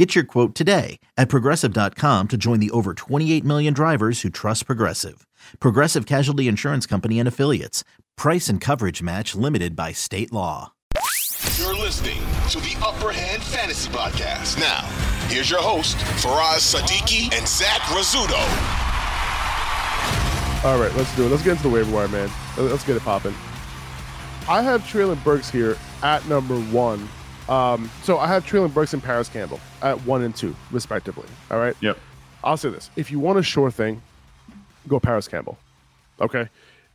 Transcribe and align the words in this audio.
Get 0.00 0.14
your 0.14 0.24
quote 0.24 0.54
today 0.54 0.98
at 1.18 1.28
progressive.com 1.28 2.28
to 2.28 2.38
join 2.38 2.58
the 2.58 2.70
over 2.70 2.94
28 2.94 3.44
million 3.44 3.74
drivers 3.74 4.22
who 4.22 4.30
trust 4.30 4.64
Progressive. 4.64 5.26
Progressive 5.60 6.06
Casualty 6.06 6.48
Insurance 6.48 6.86
Company 6.86 7.18
and 7.18 7.28
Affiliates. 7.28 7.84
Price 8.16 8.48
and 8.48 8.62
coverage 8.62 9.02
match 9.02 9.34
limited 9.34 9.76
by 9.76 9.92
state 9.92 10.32
law. 10.32 10.72
You're 11.58 11.76
listening 11.76 12.16
to 12.48 12.60
the 12.60 12.74
Upper 12.82 13.12
Hand 13.12 13.42
Fantasy 13.42 13.90
Podcast. 13.90 14.58
Now, 14.58 14.86
here's 15.28 15.50
your 15.50 15.60
host, 15.60 15.98
Faraz 16.24 16.74
Sadiki 16.74 17.30
and 17.36 17.46
Zach 17.46 17.82
Rizzuto. 17.92 18.40
All 20.64 20.80
right, 20.80 20.96
let's 20.96 21.14
do 21.14 21.26
it. 21.26 21.28
Let's 21.28 21.42
get 21.42 21.50
into 21.58 21.64
the 21.64 21.68
waiver 21.68 21.94
wire, 21.94 22.08
man. 22.08 22.30
Let's 22.56 22.84
get 22.84 22.96
it 22.96 23.02
popping. 23.02 23.34
I 24.48 24.62
have 24.62 24.80
Treylon 24.80 25.22
Burks 25.22 25.50
here 25.50 25.76
at 26.02 26.26
number 26.26 26.58
one 26.58 27.06
um, 27.50 27.90
so 28.02 28.18
I 28.18 28.26
have 28.28 28.46
Treylon 28.46 28.72
Burks 28.72 28.94
and 28.94 29.02
Parris 29.02 29.28
Campbell 29.28 29.60
at 29.82 30.00
one 30.06 30.22
and 30.22 30.34
two, 30.34 30.54
respectively. 30.70 31.26
All 31.50 31.58
right. 31.58 31.76
Yep. 31.80 31.98
I'll 32.44 32.56
say 32.56 32.70
this: 32.70 32.90
if 32.96 33.10
you 33.10 33.18
want 33.18 33.38
a 33.38 33.42
sure 33.42 33.70
thing, 33.70 34.00
go 34.88 35.00
Parris 35.00 35.28
Campbell. 35.28 35.58
Okay. 36.20 36.48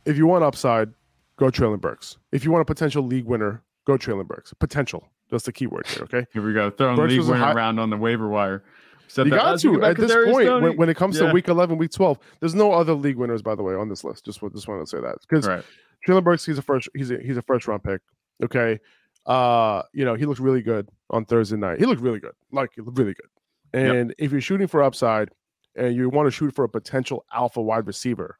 If 0.04 0.16
you 0.16 0.26
want 0.26 0.44
upside, 0.44 0.92
go 1.36 1.46
Treylon 1.46 1.80
Burks. 1.80 2.16
If 2.32 2.44
you 2.44 2.50
want 2.50 2.62
a 2.62 2.64
potential 2.64 3.02
league 3.04 3.24
winner, 3.24 3.62
go 3.86 3.98
Treylon 3.98 4.26
Burks. 4.26 4.52
Potential. 4.54 5.08
That's 5.30 5.44
the 5.44 5.52
key 5.52 5.66
word 5.66 5.86
here. 5.88 6.04
Okay. 6.04 6.26
Here 6.32 6.42
we 6.42 6.52
go. 6.52 6.70
Throwing 6.70 6.96
Burks 6.96 7.12
league 7.12 7.22
winner 7.22 7.38
high- 7.38 7.52
around 7.52 7.78
on 7.78 7.90
the 7.90 7.96
waiver 7.96 8.28
wire. 8.28 8.62
Said 9.08 9.26
you 9.26 9.32
got 9.32 9.58
to 9.60 9.84
at 9.84 9.96
this 9.96 10.12
point 10.12 10.62
when, 10.62 10.76
when, 10.76 10.88
it 10.88 10.96
comes 10.96 11.16
yeah. 11.18 11.28
to 11.28 11.32
week 11.32 11.46
11, 11.46 11.78
week 11.78 11.92
12. 11.92 12.18
There's 12.40 12.56
no 12.56 12.72
other 12.72 12.92
league 12.92 13.16
winners, 13.16 13.40
by 13.40 13.54
the 13.54 13.62
way, 13.62 13.74
on 13.74 13.88
this 13.88 14.02
list. 14.02 14.24
Just 14.24 14.40
just 14.52 14.66
wanted 14.66 14.80
to 14.80 14.86
say 14.86 15.00
that 15.00 15.18
because 15.20 15.46
right. 15.46 15.64
Treylon 16.06 16.24
Burks, 16.24 16.44
he's 16.44 16.58
a 16.58 16.62
first 16.62 16.88
he's 16.94 17.10
a, 17.10 17.18
he's 17.18 17.36
a 17.36 17.42
first 17.42 17.68
round 17.68 17.84
pick. 17.84 18.00
Okay, 18.42 18.80
uh, 19.26 19.82
you 19.92 20.04
know, 20.04 20.14
he 20.14 20.24
looked 20.24 20.40
really 20.40 20.62
good 20.62 20.88
on 21.10 21.24
Thursday 21.24 21.56
night. 21.56 21.78
He 21.78 21.86
looked 21.86 22.02
really 22.02 22.20
good, 22.20 22.34
like 22.52 22.70
really 22.76 23.14
good. 23.14 23.28
And 23.72 24.10
yep. 24.10 24.16
if 24.18 24.32
you're 24.32 24.40
shooting 24.40 24.68
for 24.68 24.82
upside 24.82 25.30
and 25.76 25.94
you 25.94 26.08
want 26.08 26.26
to 26.26 26.30
shoot 26.30 26.54
for 26.54 26.64
a 26.64 26.68
potential 26.68 27.24
alpha 27.32 27.60
wide 27.60 27.86
receiver, 27.86 28.36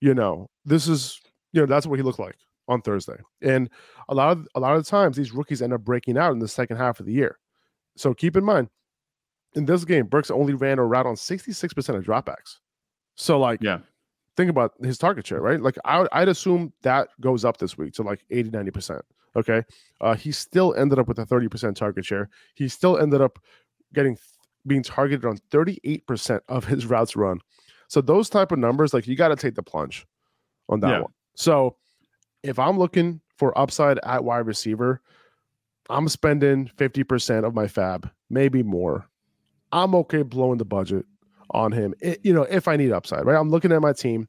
you 0.00 0.14
know, 0.14 0.48
this 0.64 0.88
is 0.88 1.20
you 1.52 1.60
know 1.60 1.66
that's 1.66 1.86
what 1.86 1.98
he 1.98 2.02
looked 2.02 2.18
like 2.18 2.36
on 2.68 2.80
Thursday. 2.80 3.16
And 3.42 3.68
a 4.08 4.14
lot 4.14 4.32
of 4.32 4.48
a 4.54 4.60
lot 4.60 4.74
of 4.74 4.84
the 4.84 4.90
times 4.90 5.16
these 5.16 5.32
rookies 5.32 5.62
end 5.62 5.72
up 5.72 5.82
breaking 5.82 6.18
out 6.18 6.32
in 6.32 6.38
the 6.38 6.48
second 6.48 6.78
half 6.78 7.00
of 7.00 7.06
the 7.06 7.12
year. 7.12 7.38
So 7.96 8.14
keep 8.14 8.36
in 8.36 8.44
mind, 8.44 8.68
in 9.54 9.66
this 9.66 9.84
game, 9.84 10.06
Burks 10.06 10.30
only 10.30 10.54
ran 10.54 10.78
a 10.78 10.84
route 10.84 11.06
on 11.06 11.14
66% 11.14 11.96
of 11.96 12.04
dropbacks. 12.04 12.58
So 13.14 13.38
like, 13.38 13.62
yeah, 13.62 13.78
think 14.36 14.50
about 14.50 14.72
his 14.82 14.98
target 14.98 15.26
share, 15.26 15.40
right? 15.40 15.60
Like 15.60 15.76
I, 15.84 16.00
would 16.00 16.28
assume 16.28 16.72
that 16.82 17.08
goes 17.20 17.44
up 17.44 17.58
this 17.58 17.78
week 17.78 17.94
to 17.94 18.02
like 18.02 18.24
80, 18.30 18.50
90%. 18.50 19.00
Okay. 19.36 19.62
Uh, 20.00 20.14
he 20.14 20.32
still 20.32 20.74
ended 20.74 20.98
up 20.98 21.08
with 21.08 21.18
a 21.18 21.26
30% 21.26 21.74
target 21.74 22.04
share. 22.04 22.28
He 22.54 22.68
still 22.68 22.98
ended 22.98 23.20
up 23.20 23.38
getting 23.92 24.16
being 24.66 24.82
targeted 24.82 25.26
on 25.26 25.38
38% 25.50 26.40
of 26.48 26.64
his 26.64 26.86
routes 26.86 27.16
run. 27.16 27.40
So 27.88 28.00
those 28.00 28.30
type 28.30 28.50
of 28.50 28.58
numbers, 28.58 28.94
like 28.94 29.06
you 29.06 29.14
got 29.14 29.28
to 29.28 29.36
take 29.36 29.54
the 29.54 29.62
plunge 29.62 30.06
on 30.68 30.80
that 30.80 30.90
yeah. 30.90 31.00
one. 31.00 31.12
So 31.34 31.76
if 32.42 32.58
I'm 32.58 32.78
looking 32.78 33.20
for 33.36 33.56
upside 33.58 33.98
at 34.04 34.24
wide 34.24 34.46
receiver, 34.46 35.02
I'm 35.90 36.08
spending 36.08 36.70
50% 36.76 37.44
of 37.44 37.54
my 37.54 37.68
fab, 37.68 38.10
maybe 38.30 38.62
more. 38.62 39.06
I'm 39.70 39.94
okay 39.96 40.22
blowing 40.22 40.58
the 40.58 40.64
budget 40.64 41.04
on 41.50 41.72
him. 41.72 41.94
It, 42.00 42.20
you 42.22 42.32
know, 42.32 42.42
if 42.42 42.68
I 42.68 42.76
need 42.76 42.92
upside, 42.92 43.26
right? 43.26 43.38
I'm 43.38 43.50
looking 43.50 43.72
at 43.72 43.82
my 43.82 43.92
team. 43.92 44.28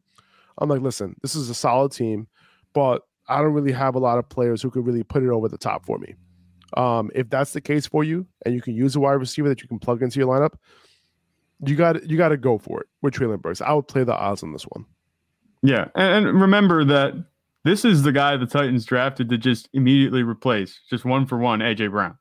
I'm 0.58 0.69
like, 0.69 0.81
listen, 0.81 1.16
this 1.22 1.35
is 1.35 1.50
a 1.50 1.53
solid 1.53 1.91
team, 1.91 2.28
but 2.74 3.03
I 3.28 3.41
don't 3.41 3.53
really 3.53 3.72
have 3.72 3.96
a 3.96 4.00
lot 4.00 4.18
of 4.18 4.30
players 4.30 4.62
who 4.62 4.69
could 4.69 4.86
really 4.86 5.03
put 5.03 5.24
it 5.24 5.30
over 5.30 5.47
the 5.47 5.58
top 5.58 5.86
for 5.86 5.97
me. 5.97 6.16
Um, 6.78 7.09
if 7.16 7.30
that's 7.30 7.53
the 7.53 7.62
case 7.62 7.86
for 7.86 8.03
you, 8.03 8.25
and 8.46 8.53
you 8.53 8.62
can 8.62 8.75
use 8.75 8.96
a 8.96 9.00
wide 9.00 9.13
receiver 9.13 9.50
that 9.50 9.62
you 9.62 9.68
can 9.68 9.80
plug 9.80 10.02
into 10.02 10.19
your 10.19 10.28
lineup, 10.28 10.53
you 11.66 11.75
got 11.75 12.09
you 12.09 12.18
got 12.18 12.30
to 12.30 12.38
go 12.38 12.58
for 12.58 12.81
it 12.81 12.88
with 13.02 13.14
Treylon 13.14 13.41
Burks. 13.41 13.62
I 13.62 13.74
would 13.74 13.88
play 13.88 14.03
the 14.03 14.16
odds 14.16 14.44
on 14.44 14.52
this 14.52 14.64
one. 14.64 14.85
Yeah, 15.64 15.88
and, 15.96 16.28
and 16.28 16.41
remember 16.41 16.84
that 16.85 17.14
this 17.64 17.85
is 17.85 18.03
the 18.03 18.12
guy 18.12 18.35
the 18.38 18.46
Titans 18.46 18.85
drafted 18.85 19.30
to 19.30 19.38
just 19.38 19.69
immediately 19.74 20.22
replace, 20.22 20.80
just 20.90 21.06
one 21.06 21.25
for 21.25 21.38
one, 21.38 21.59
AJ 21.59 21.91
Brown. 21.91 22.18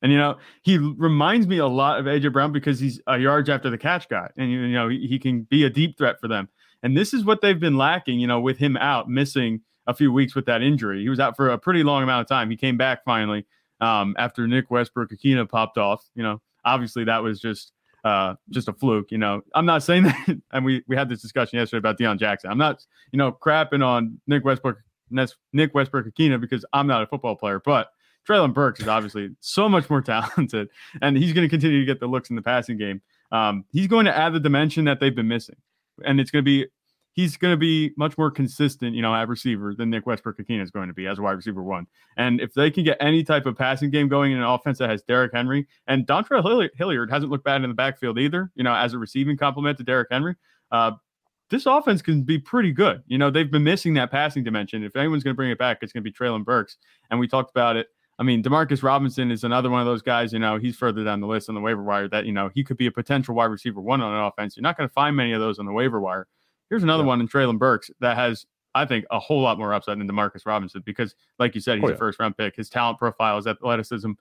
And 0.00 0.12
you 0.12 0.18
know, 0.18 0.36
he 0.62 0.78
reminds 0.78 1.46
me 1.46 1.58
a 1.58 1.66
lot 1.66 1.98
of 1.98 2.06
AJ 2.06 2.32
Brown 2.32 2.52
because 2.52 2.80
he's 2.80 3.00
a 3.06 3.18
yards 3.18 3.48
after 3.48 3.68
the 3.68 3.78
catch 3.78 4.08
guy, 4.08 4.30
and 4.36 4.50
you 4.50 4.68
know 4.68 4.88
he, 4.88 5.06
he 5.06 5.18
can 5.18 5.42
be 5.42 5.64
a 5.64 5.70
deep 5.70 5.98
threat 5.98 6.20
for 6.20 6.28
them. 6.28 6.48
And 6.82 6.96
this 6.96 7.12
is 7.12 7.24
what 7.24 7.40
they've 7.40 7.58
been 7.58 7.76
lacking, 7.76 8.20
you 8.20 8.26
know, 8.26 8.40
with 8.40 8.58
him 8.58 8.76
out, 8.76 9.08
missing 9.08 9.60
a 9.88 9.94
few 9.94 10.12
weeks 10.12 10.34
with 10.34 10.46
that 10.46 10.62
injury. 10.62 11.02
He 11.02 11.08
was 11.08 11.18
out 11.18 11.34
for 11.34 11.48
a 11.48 11.58
pretty 11.58 11.82
long 11.82 12.02
amount 12.02 12.20
of 12.20 12.28
time. 12.28 12.50
He 12.50 12.56
came 12.56 12.76
back 12.76 13.02
finally 13.04 13.46
um, 13.80 14.14
after 14.18 14.46
Nick 14.46 14.70
Westbrook-Ikhine 14.70 15.48
popped 15.48 15.78
off. 15.78 16.04
You 16.14 16.22
know, 16.22 16.40
obviously 16.64 17.04
that 17.04 17.22
was 17.22 17.40
just 17.40 17.72
uh, 18.04 18.34
just 18.50 18.68
a 18.68 18.72
fluke. 18.72 19.10
You 19.10 19.18
know, 19.18 19.42
I'm 19.54 19.66
not 19.66 19.82
saying 19.82 20.02
that, 20.04 20.40
and 20.52 20.64
we 20.64 20.84
we 20.86 20.94
had 20.94 21.08
this 21.08 21.22
discussion 21.22 21.58
yesterday 21.58 21.78
about 21.78 21.98
Deon 21.98 22.18
Jackson. 22.18 22.50
I'm 22.50 22.58
not, 22.58 22.84
you 23.12 23.16
know, 23.16 23.32
crapping 23.32 23.84
on 23.84 24.20
Nick 24.26 24.44
Westbrook 24.44 24.78
Nick 25.10 25.74
Westbrook-Ikhine 25.74 26.38
because 26.38 26.66
I'm 26.74 26.86
not 26.86 27.02
a 27.02 27.06
football 27.06 27.34
player, 27.34 27.60
but 27.64 27.90
Treylon 28.28 28.52
Burks 28.52 28.80
is 28.80 28.88
obviously 28.88 29.30
so 29.40 29.70
much 29.70 29.88
more 29.88 30.02
talented, 30.02 30.68
and 31.00 31.16
he's 31.16 31.32
going 31.32 31.46
to 31.46 31.50
continue 31.50 31.80
to 31.80 31.86
get 31.86 31.98
the 31.98 32.06
looks 32.06 32.28
in 32.28 32.36
the 32.36 32.42
passing 32.42 32.76
game. 32.76 33.00
Um, 33.32 33.64
he's 33.72 33.86
going 33.86 34.04
to 34.04 34.16
add 34.16 34.34
the 34.34 34.40
dimension 34.40 34.84
that 34.84 35.00
they've 35.00 35.14
been 35.14 35.28
missing, 35.28 35.56
and 36.04 36.20
it's 36.20 36.30
going 36.30 36.44
to 36.44 36.46
be 36.46 36.66
he's 37.12 37.36
going 37.36 37.52
to 37.52 37.56
be 37.56 37.92
much 37.96 38.16
more 38.16 38.30
consistent, 38.30 38.94
you 38.94 39.02
know, 39.02 39.14
at 39.14 39.28
receiver 39.28 39.74
than 39.74 39.90
Nick 39.90 40.06
Westbrook-Ikhine 40.06 40.62
is 40.62 40.70
going 40.70 40.88
to 40.88 40.94
be 40.94 41.06
as 41.06 41.18
wide 41.18 41.32
receiver 41.32 41.62
one. 41.62 41.86
And 42.16 42.40
if 42.40 42.54
they 42.54 42.70
can 42.70 42.84
get 42.84 42.96
any 43.00 43.24
type 43.24 43.46
of 43.46 43.56
passing 43.56 43.90
game 43.90 44.08
going 44.08 44.32
in 44.32 44.38
an 44.38 44.44
offense 44.44 44.78
that 44.78 44.88
has 44.90 45.02
Derrick 45.02 45.32
Henry 45.34 45.66
and 45.86 46.06
Dontrell 46.06 46.68
Hilliard 46.76 47.10
hasn't 47.10 47.30
looked 47.30 47.44
bad 47.44 47.62
in 47.62 47.68
the 47.68 47.74
backfield 47.74 48.18
either, 48.18 48.50
you 48.54 48.62
know, 48.62 48.74
as 48.74 48.94
a 48.94 48.98
receiving 48.98 49.36
complement 49.36 49.78
to 49.78 49.84
Derrick 49.84 50.08
Henry. 50.10 50.36
Uh, 50.70 50.92
this 51.50 51.66
offense 51.66 52.02
can 52.02 52.22
be 52.22 52.38
pretty 52.38 52.72
good. 52.72 53.02
You 53.06 53.18
know, 53.18 53.30
they've 53.30 53.50
been 53.50 53.64
missing 53.64 53.94
that 53.94 54.10
passing 54.10 54.44
dimension. 54.44 54.84
If 54.84 54.94
anyone's 54.94 55.24
going 55.24 55.34
to 55.34 55.36
bring 55.36 55.50
it 55.50 55.58
back, 55.58 55.78
it's 55.80 55.92
going 55.92 56.04
to 56.04 56.10
be 56.10 56.12
Treylon 56.12 56.44
Burks. 56.44 56.76
And 57.10 57.18
we 57.18 57.26
talked 57.26 57.50
about 57.50 57.76
it. 57.76 57.88
I 58.20 58.24
mean, 58.24 58.42
Demarcus 58.42 58.82
Robinson 58.82 59.30
is 59.30 59.44
another 59.44 59.70
one 59.70 59.80
of 59.80 59.86
those 59.86 60.02
guys, 60.02 60.32
you 60.32 60.40
know, 60.40 60.58
he's 60.58 60.76
further 60.76 61.04
down 61.04 61.20
the 61.20 61.26
list 61.26 61.48
on 61.48 61.54
the 61.54 61.60
waiver 61.60 61.82
wire 61.82 62.08
that, 62.08 62.26
you 62.26 62.32
know, 62.32 62.50
he 62.52 62.64
could 62.64 62.76
be 62.76 62.86
a 62.86 62.90
potential 62.90 63.34
wide 63.34 63.46
receiver 63.46 63.80
one 63.80 64.00
on 64.00 64.12
an 64.12 64.24
offense. 64.24 64.56
You're 64.56 64.62
not 64.62 64.76
going 64.76 64.88
to 64.88 64.92
find 64.92 65.16
many 65.16 65.32
of 65.32 65.40
those 65.40 65.58
on 65.58 65.66
the 65.66 65.72
waiver 65.72 66.00
wire. 66.00 66.26
Here's 66.70 66.82
another 66.82 67.02
yeah. 67.02 67.08
one 67.08 67.20
in 67.20 67.28
Treylon 67.28 67.58
Burks 67.58 67.90
that 68.00 68.16
has, 68.16 68.46
I 68.74 68.84
think, 68.84 69.04
a 69.10 69.18
whole 69.18 69.40
lot 69.40 69.58
more 69.58 69.72
upside 69.72 69.98
than 69.98 70.08
Demarcus 70.08 70.46
Robinson 70.46 70.82
because, 70.84 71.14
like 71.38 71.54
you 71.54 71.60
said, 71.60 71.78
he's 71.78 71.84
oh, 71.84 71.88
yeah. 71.88 71.94
a 71.94 71.98
first 71.98 72.20
round 72.20 72.36
pick. 72.36 72.56
His 72.56 72.68
talent 72.68 72.98
profile, 72.98 73.36
his 73.36 73.46
athleticism. 73.46 74.12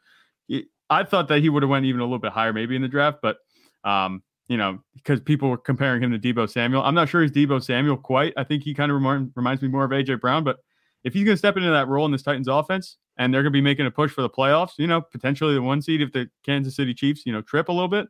I 0.89 1.03
thought 1.03 1.27
that 1.27 1.41
he 1.41 1.49
would 1.49 1.63
have 1.63 1.69
went 1.69 1.85
even 1.85 1.99
a 1.99 2.05
little 2.05 2.19
bit 2.19 2.31
higher 2.31 2.53
maybe 2.53 2.75
in 2.75 2.81
the 2.81 2.87
draft, 2.87 3.19
but 3.21 3.37
um, 3.83 4.23
you 4.47 4.57
know, 4.57 4.79
because 4.95 5.19
people 5.19 5.49
were 5.49 5.57
comparing 5.57 6.01
him 6.01 6.11
to 6.11 6.19
Deebo 6.19 6.49
Samuel. 6.49 6.81
I'm 6.83 6.95
not 6.95 7.09
sure 7.09 7.21
he's 7.21 7.31
Deebo 7.31 7.61
Samuel 7.61 7.97
quite. 7.97 8.33
I 8.37 8.43
think 8.43 8.63
he 8.63 8.73
kind 8.73 8.91
of 8.91 8.95
remind, 8.95 9.31
reminds 9.35 9.61
me 9.61 9.67
more 9.67 9.83
of 9.83 9.91
AJ 9.91 10.21
Brown, 10.21 10.43
but 10.43 10.57
if 11.03 11.13
he's 11.13 11.23
going 11.23 11.33
to 11.33 11.37
step 11.37 11.57
into 11.57 11.69
that 11.69 11.87
role 11.87 12.05
in 12.05 12.11
this 12.11 12.23
Titans 12.23 12.47
offense 12.47 12.97
and 13.17 13.33
they're 13.33 13.43
going 13.43 13.51
to 13.51 13.57
be 13.57 13.61
making 13.61 13.85
a 13.85 13.91
push 13.91 14.11
for 14.11 14.21
the 14.21 14.29
playoffs, 14.29 14.71
you 14.77 14.87
know, 14.87 15.01
potentially 15.01 15.53
the 15.53 15.61
one 15.61 15.81
seed 15.81 16.01
if 16.01 16.11
the 16.11 16.29
Kansas 16.45 16.75
City 16.75 16.93
Chiefs, 16.93 17.23
you 17.25 17.33
know, 17.33 17.41
trip 17.41 17.69
a 17.69 17.71
little 17.71 17.87
bit, 17.87 18.07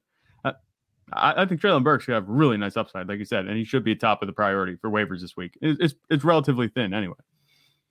I, 1.13 1.43
I 1.43 1.45
think 1.45 1.61
Treylon 1.61 1.83
Burks 1.83 2.05
should 2.05 2.13
have 2.13 2.27
really 2.27 2.57
nice 2.57 2.77
upside, 2.77 3.07
like 3.07 3.19
you 3.19 3.25
said, 3.25 3.45
and 3.45 3.57
he 3.57 3.63
should 3.63 3.83
be 3.83 3.95
top 3.95 4.21
of 4.21 4.27
the 4.27 4.33
priority 4.33 4.75
for 4.75 4.89
waivers 4.89 5.21
this 5.21 5.37
week. 5.37 5.57
It, 5.61 5.77
it's 5.79 5.95
it's 6.09 6.23
relatively 6.23 6.67
thin 6.67 6.93
anyway. 6.93 7.15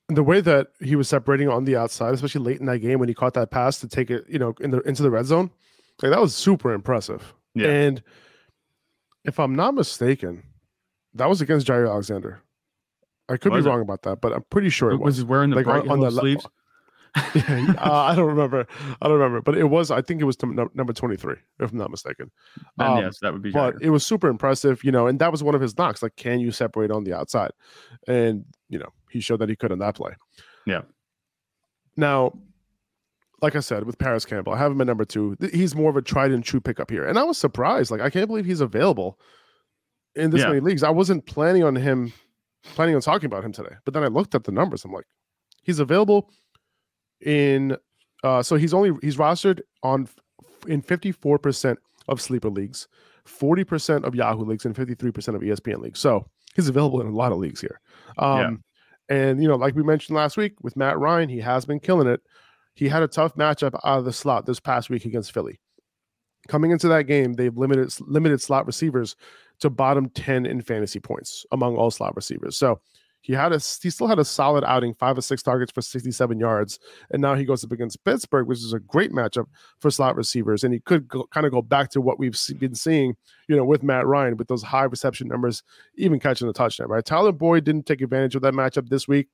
The 0.08 0.22
way 0.22 0.40
that 0.40 0.68
he 0.80 0.94
was 0.94 1.08
separating 1.08 1.48
on 1.48 1.64
the 1.64 1.76
outside, 1.76 2.14
especially 2.14 2.44
late 2.44 2.60
in 2.60 2.66
that 2.66 2.78
game 2.78 2.98
when 2.98 3.08
he 3.08 3.14
caught 3.14 3.34
that 3.34 3.50
pass 3.50 3.80
to 3.80 3.88
take 3.88 4.10
it, 4.10 4.24
you 4.28 4.38
know, 4.38 4.54
in 4.60 4.70
the 4.70 4.80
into 4.80 5.02
the 5.02 5.10
red 5.10 5.26
zone, 5.26 5.50
like 6.02 6.12
that 6.12 6.20
was 6.20 6.34
super 6.34 6.72
impressive. 6.72 7.34
Yeah. 7.54 7.68
And 7.68 8.02
if 9.24 9.40
I'm 9.40 9.56
not 9.56 9.74
mistaken, 9.74 10.42
that 11.14 11.28
was 11.28 11.40
against 11.40 11.66
Jaire 11.66 11.88
Alexander. 11.88 12.40
I 13.28 13.36
could 13.36 13.52
was 13.52 13.64
be 13.64 13.68
it? 13.68 13.72
wrong 13.72 13.80
about 13.80 14.02
that, 14.02 14.20
but 14.20 14.32
I'm 14.32 14.44
pretty 14.50 14.68
sure 14.68 14.90
it 14.90 14.98
was. 14.98 15.14
Was 15.14 15.18
he 15.18 15.24
wearing 15.24 15.50
the 15.50 15.56
like 15.56 15.66
on, 15.66 15.88
on 15.88 16.00
the 16.00 16.10
sleeves? 16.10 16.46
yeah, 17.34 17.74
uh, 17.78 17.92
I 17.92 18.14
don't 18.14 18.26
remember. 18.26 18.66
I 19.00 19.08
don't 19.08 19.18
remember, 19.18 19.40
but 19.40 19.56
it 19.56 19.64
was. 19.64 19.90
I 19.90 20.02
think 20.02 20.20
it 20.20 20.24
was 20.24 20.36
number 20.42 20.92
twenty 20.92 21.16
three, 21.16 21.36
if 21.60 21.72
I'm 21.72 21.78
not 21.78 21.90
mistaken. 21.90 22.30
Um, 22.78 22.98
yes, 22.98 23.18
that 23.20 23.32
would 23.32 23.42
be. 23.42 23.52
But 23.52 23.76
it 23.80 23.90
was 23.90 24.04
super 24.04 24.28
impressive, 24.28 24.84
you 24.84 24.92
know, 24.92 25.06
and 25.06 25.18
that 25.18 25.32
was 25.32 25.42
one 25.42 25.54
of 25.54 25.60
his 25.60 25.78
knocks. 25.78 26.02
Like, 26.02 26.16
can 26.16 26.40
you 26.40 26.50
separate 26.50 26.90
on 26.90 27.04
the 27.04 27.14
outside? 27.14 27.52
And 28.06 28.44
you 28.68 28.78
know, 28.78 28.90
he 29.10 29.20
showed 29.20 29.38
that 29.38 29.48
he 29.48 29.56
could 29.56 29.72
on 29.72 29.78
that 29.78 29.94
play. 29.94 30.12
Yeah. 30.66 30.82
Now, 31.96 32.38
like 33.40 33.56
I 33.56 33.60
said, 33.60 33.84
with 33.84 33.98
Parris 33.98 34.26
Campbell, 34.26 34.52
I 34.52 34.58
have 34.58 34.72
him 34.72 34.80
at 34.82 34.86
number 34.86 35.06
two. 35.06 35.36
He's 35.52 35.74
more 35.74 35.88
of 35.88 35.96
a 35.96 36.02
tried 36.02 36.32
and 36.32 36.44
true 36.44 36.60
pickup 36.60 36.90
here, 36.90 37.06
and 37.06 37.18
I 37.18 37.22
was 37.22 37.38
surprised. 37.38 37.90
Like, 37.90 38.02
I 38.02 38.10
can't 38.10 38.28
believe 38.28 38.44
he's 38.44 38.60
available 38.60 39.18
in 40.14 40.30
this 40.30 40.42
yeah. 40.42 40.48
many 40.48 40.60
leagues. 40.60 40.82
I 40.82 40.90
wasn't 40.90 41.24
planning 41.24 41.64
on 41.64 41.76
him 41.76 42.12
planning 42.74 42.94
on 42.94 43.00
talking 43.00 43.26
about 43.26 43.44
him 43.44 43.52
today. 43.52 43.76
But 43.84 43.94
then 43.94 44.02
I 44.02 44.08
looked 44.08 44.34
at 44.34 44.44
the 44.44 44.52
numbers. 44.52 44.84
I'm 44.84 44.92
like, 44.92 45.06
he's 45.62 45.78
available 45.78 46.30
in 47.22 47.76
uh 48.24 48.42
so 48.42 48.56
he's 48.56 48.74
only 48.74 48.92
he's 49.02 49.16
rostered 49.16 49.60
on 49.82 50.08
in 50.66 50.82
54% 50.82 51.76
of 52.08 52.20
sleeper 52.20 52.50
leagues, 52.50 52.88
40% 53.26 54.04
of 54.04 54.14
Yahoo 54.14 54.44
leagues, 54.44 54.64
and 54.64 54.74
53% 54.74 55.34
of 55.34 55.42
ESPN 55.42 55.78
leagues. 55.78 56.00
So 56.00 56.28
he's 56.54 56.68
available 56.68 57.00
in 57.00 57.06
a 57.06 57.10
lot 57.12 57.32
of 57.32 57.38
leagues 57.38 57.60
here. 57.60 57.80
Um 58.18 58.62
and 59.08 59.40
you 59.40 59.48
know, 59.48 59.56
like 59.56 59.74
we 59.74 59.82
mentioned 59.82 60.16
last 60.16 60.36
week 60.36 60.54
with 60.62 60.76
Matt 60.76 60.98
Ryan, 60.98 61.28
he 61.28 61.38
has 61.38 61.64
been 61.64 61.80
killing 61.80 62.08
it. 62.08 62.20
He 62.74 62.88
had 62.88 63.02
a 63.02 63.08
tough 63.08 63.34
matchup 63.36 63.78
out 63.84 63.98
of 63.98 64.04
the 64.04 64.12
slot 64.12 64.46
this 64.46 64.60
past 64.60 64.90
week 64.90 65.04
against 65.04 65.32
Philly. 65.32 65.60
Coming 66.48 66.70
into 66.70 66.88
that 66.88 67.04
game, 67.04 67.32
they've 67.32 67.56
limited 67.56 67.92
limited 68.00 68.40
slot 68.40 68.66
receivers 68.66 69.16
to 69.60 69.70
bottom 69.70 70.08
10 70.10 70.46
in 70.46 70.60
fantasy 70.60 71.00
points 71.00 71.46
among 71.52 71.76
all 71.76 71.90
slot 71.90 72.14
receivers. 72.14 72.56
So 72.56 72.80
he 73.26 73.32
had 73.32 73.52
a 73.52 73.56
he 73.56 73.90
still 73.90 74.06
had 74.06 74.20
a 74.20 74.24
solid 74.24 74.62
outing, 74.62 74.94
five 74.94 75.18
or 75.18 75.20
six 75.20 75.42
targets 75.42 75.72
for 75.72 75.82
67 75.82 76.38
yards, 76.38 76.78
and 77.10 77.20
now 77.20 77.34
he 77.34 77.44
goes 77.44 77.64
up 77.64 77.72
against 77.72 78.04
Pittsburgh, 78.04 78.46
which 78.46 78.60
is 78.60 78.72
a 78.72 78.78
great 78.78 79.10
matchup 79.10 79.46
for 79.80 79.90
slot 79.90 80.14
receivers. 80.14 80.62
And 80.62 80.72
he 80.72 80.78
could 80.78 81.08
go, 81.08 81.24
kind 81.34 81.44
of 81.44 81.50
go 81.50 81.60
back 81.60 81.90
to 81.90 82.00
what 82.00 82.20
we've 82.20 82.38
been 82.60 82.76
seeing, 82.76 83.16
you 83.48 83.56
know, 83.56 83.64
with 83.64 83.82
Matt 83.82 84.06
Ryan 84.06 84.36
with 84.36 84.46
those 84.46 84.62
high 84.62 84.84
reception 84.84 85.26
numbers, 85.26 85.64
even 85.96 86.20
catching 86.20 86.48
a 86.48 86.52
touchdown. 86.52 86.86
Right, 86.86 87.04
Tyler 87.04 87.32
Boyd 87.32 87.64
didn't 87.64 87.86
take 87.86 88.00
advantage 88.00 88.36
of 88.36 88.42
that 88.42 88.54
matchup 88.54 88.88
this 88.90 89.08
week. 89.08 89.26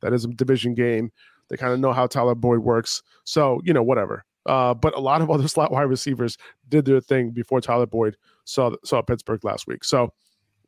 That 0.00 0.14
is 0.14 0.24
a 0.24 0.28
division 0.28 0.72
game. 0.72 1.12
They 1.50 1.58
kind 1.58 1.74
of 1.74 1.80
know 1.80 1.92
how 1.92 2.06
Tyler 2.06 2.34
Boyd 2.34 2.60
works, 2.60 3.02
so 3.24 3.60
you 3.62 3.74
know 3.74 3.82
whatever. 3.82 4.24
Uh, 4.46 4.72
but 4.72 4.96
a 4.96 5.00
lot 5.00 5.20
of 5.20 5.30
other 5.30 5.48
slot 5.48 5.70
wide 5.70 5.82
receivers 5.82 6.38
did 6.70 6.86
their 6.86 7.02
thing 7.02 7.28
before 7.28 7.60
Tyler 7.60 7.84
Boyd 7.84 8.16
saw 8.44 8.70
saw 8.84 9.02
Pittsburgh 9.02 9.44
last 9.44 9.66
week. 9.66 9.84
So 9.84 10.14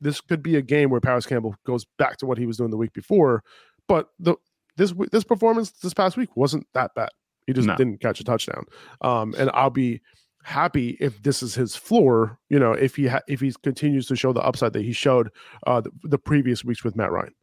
this 0.00 0.20
could 0.20 0.42
be 0.42 0.56
a 0.56 0.62
game 0.62 0.90
where 0.90 1.00
Parris 1.00 1.26
Campbell 1.26 1.54
goes 1.66 1.84
back 1.98 2.16
to 2.18 2.26
what 2.26 2.38
he 2.38 2.46
was 2.46 2.56
doing 2.56 2.70
the 2.70 2.76
week 2.76 2.92
before. 2.92 3.42
But 3.88 4.08
the 4.18 4.36
this 4.76 4.92
this 5.12 5.24
performance 5.24 5.70
this 5.70 5.94
past 5.94 6.16
week 6.16 6.36
wasn't 6.36 6.66
that 6.74 6.92
bad. 6.94 7.10
He 7.46 7.52
just 7.52 7.66
No. 7.68 7.76
didn't 7.76 8.00
catch 8.00 8.20
a 8.20 8.24
touchdown. 8.24 8.64
Um, 9.00 9.34
and 9.38 9.50
I'll 9.54 9.70
be 9.70 10.00
happy 10.42 10.96
if 11.00 11.22
this 11.22 11.42
is 11.42 11.54
his 11.54 11.76
floor. 11.76 12.38
You 12.50 12.58
know, 12.58 12.72
if 12.72 12.96
he 12.96 13.06
ha- 13.06 13.22
if 13.28 13.40
he 13.40 13.52
continues 13.62 14.06
to 14.08 14.16
show 14.16 14.32
the 14.32 14.42
upside 14.42 14.72
that 14.74 14.82
he 14.82 14.92
showed 14.92 15.30
uh, 15.66 15.80
the, 15.80 15.90
the 16.02 16.18
previous 16.18 16.64
weeks 16.64 16.82
with 16.84 16.96
Matt 16.96 17.10
Ryan. 17.12 17.34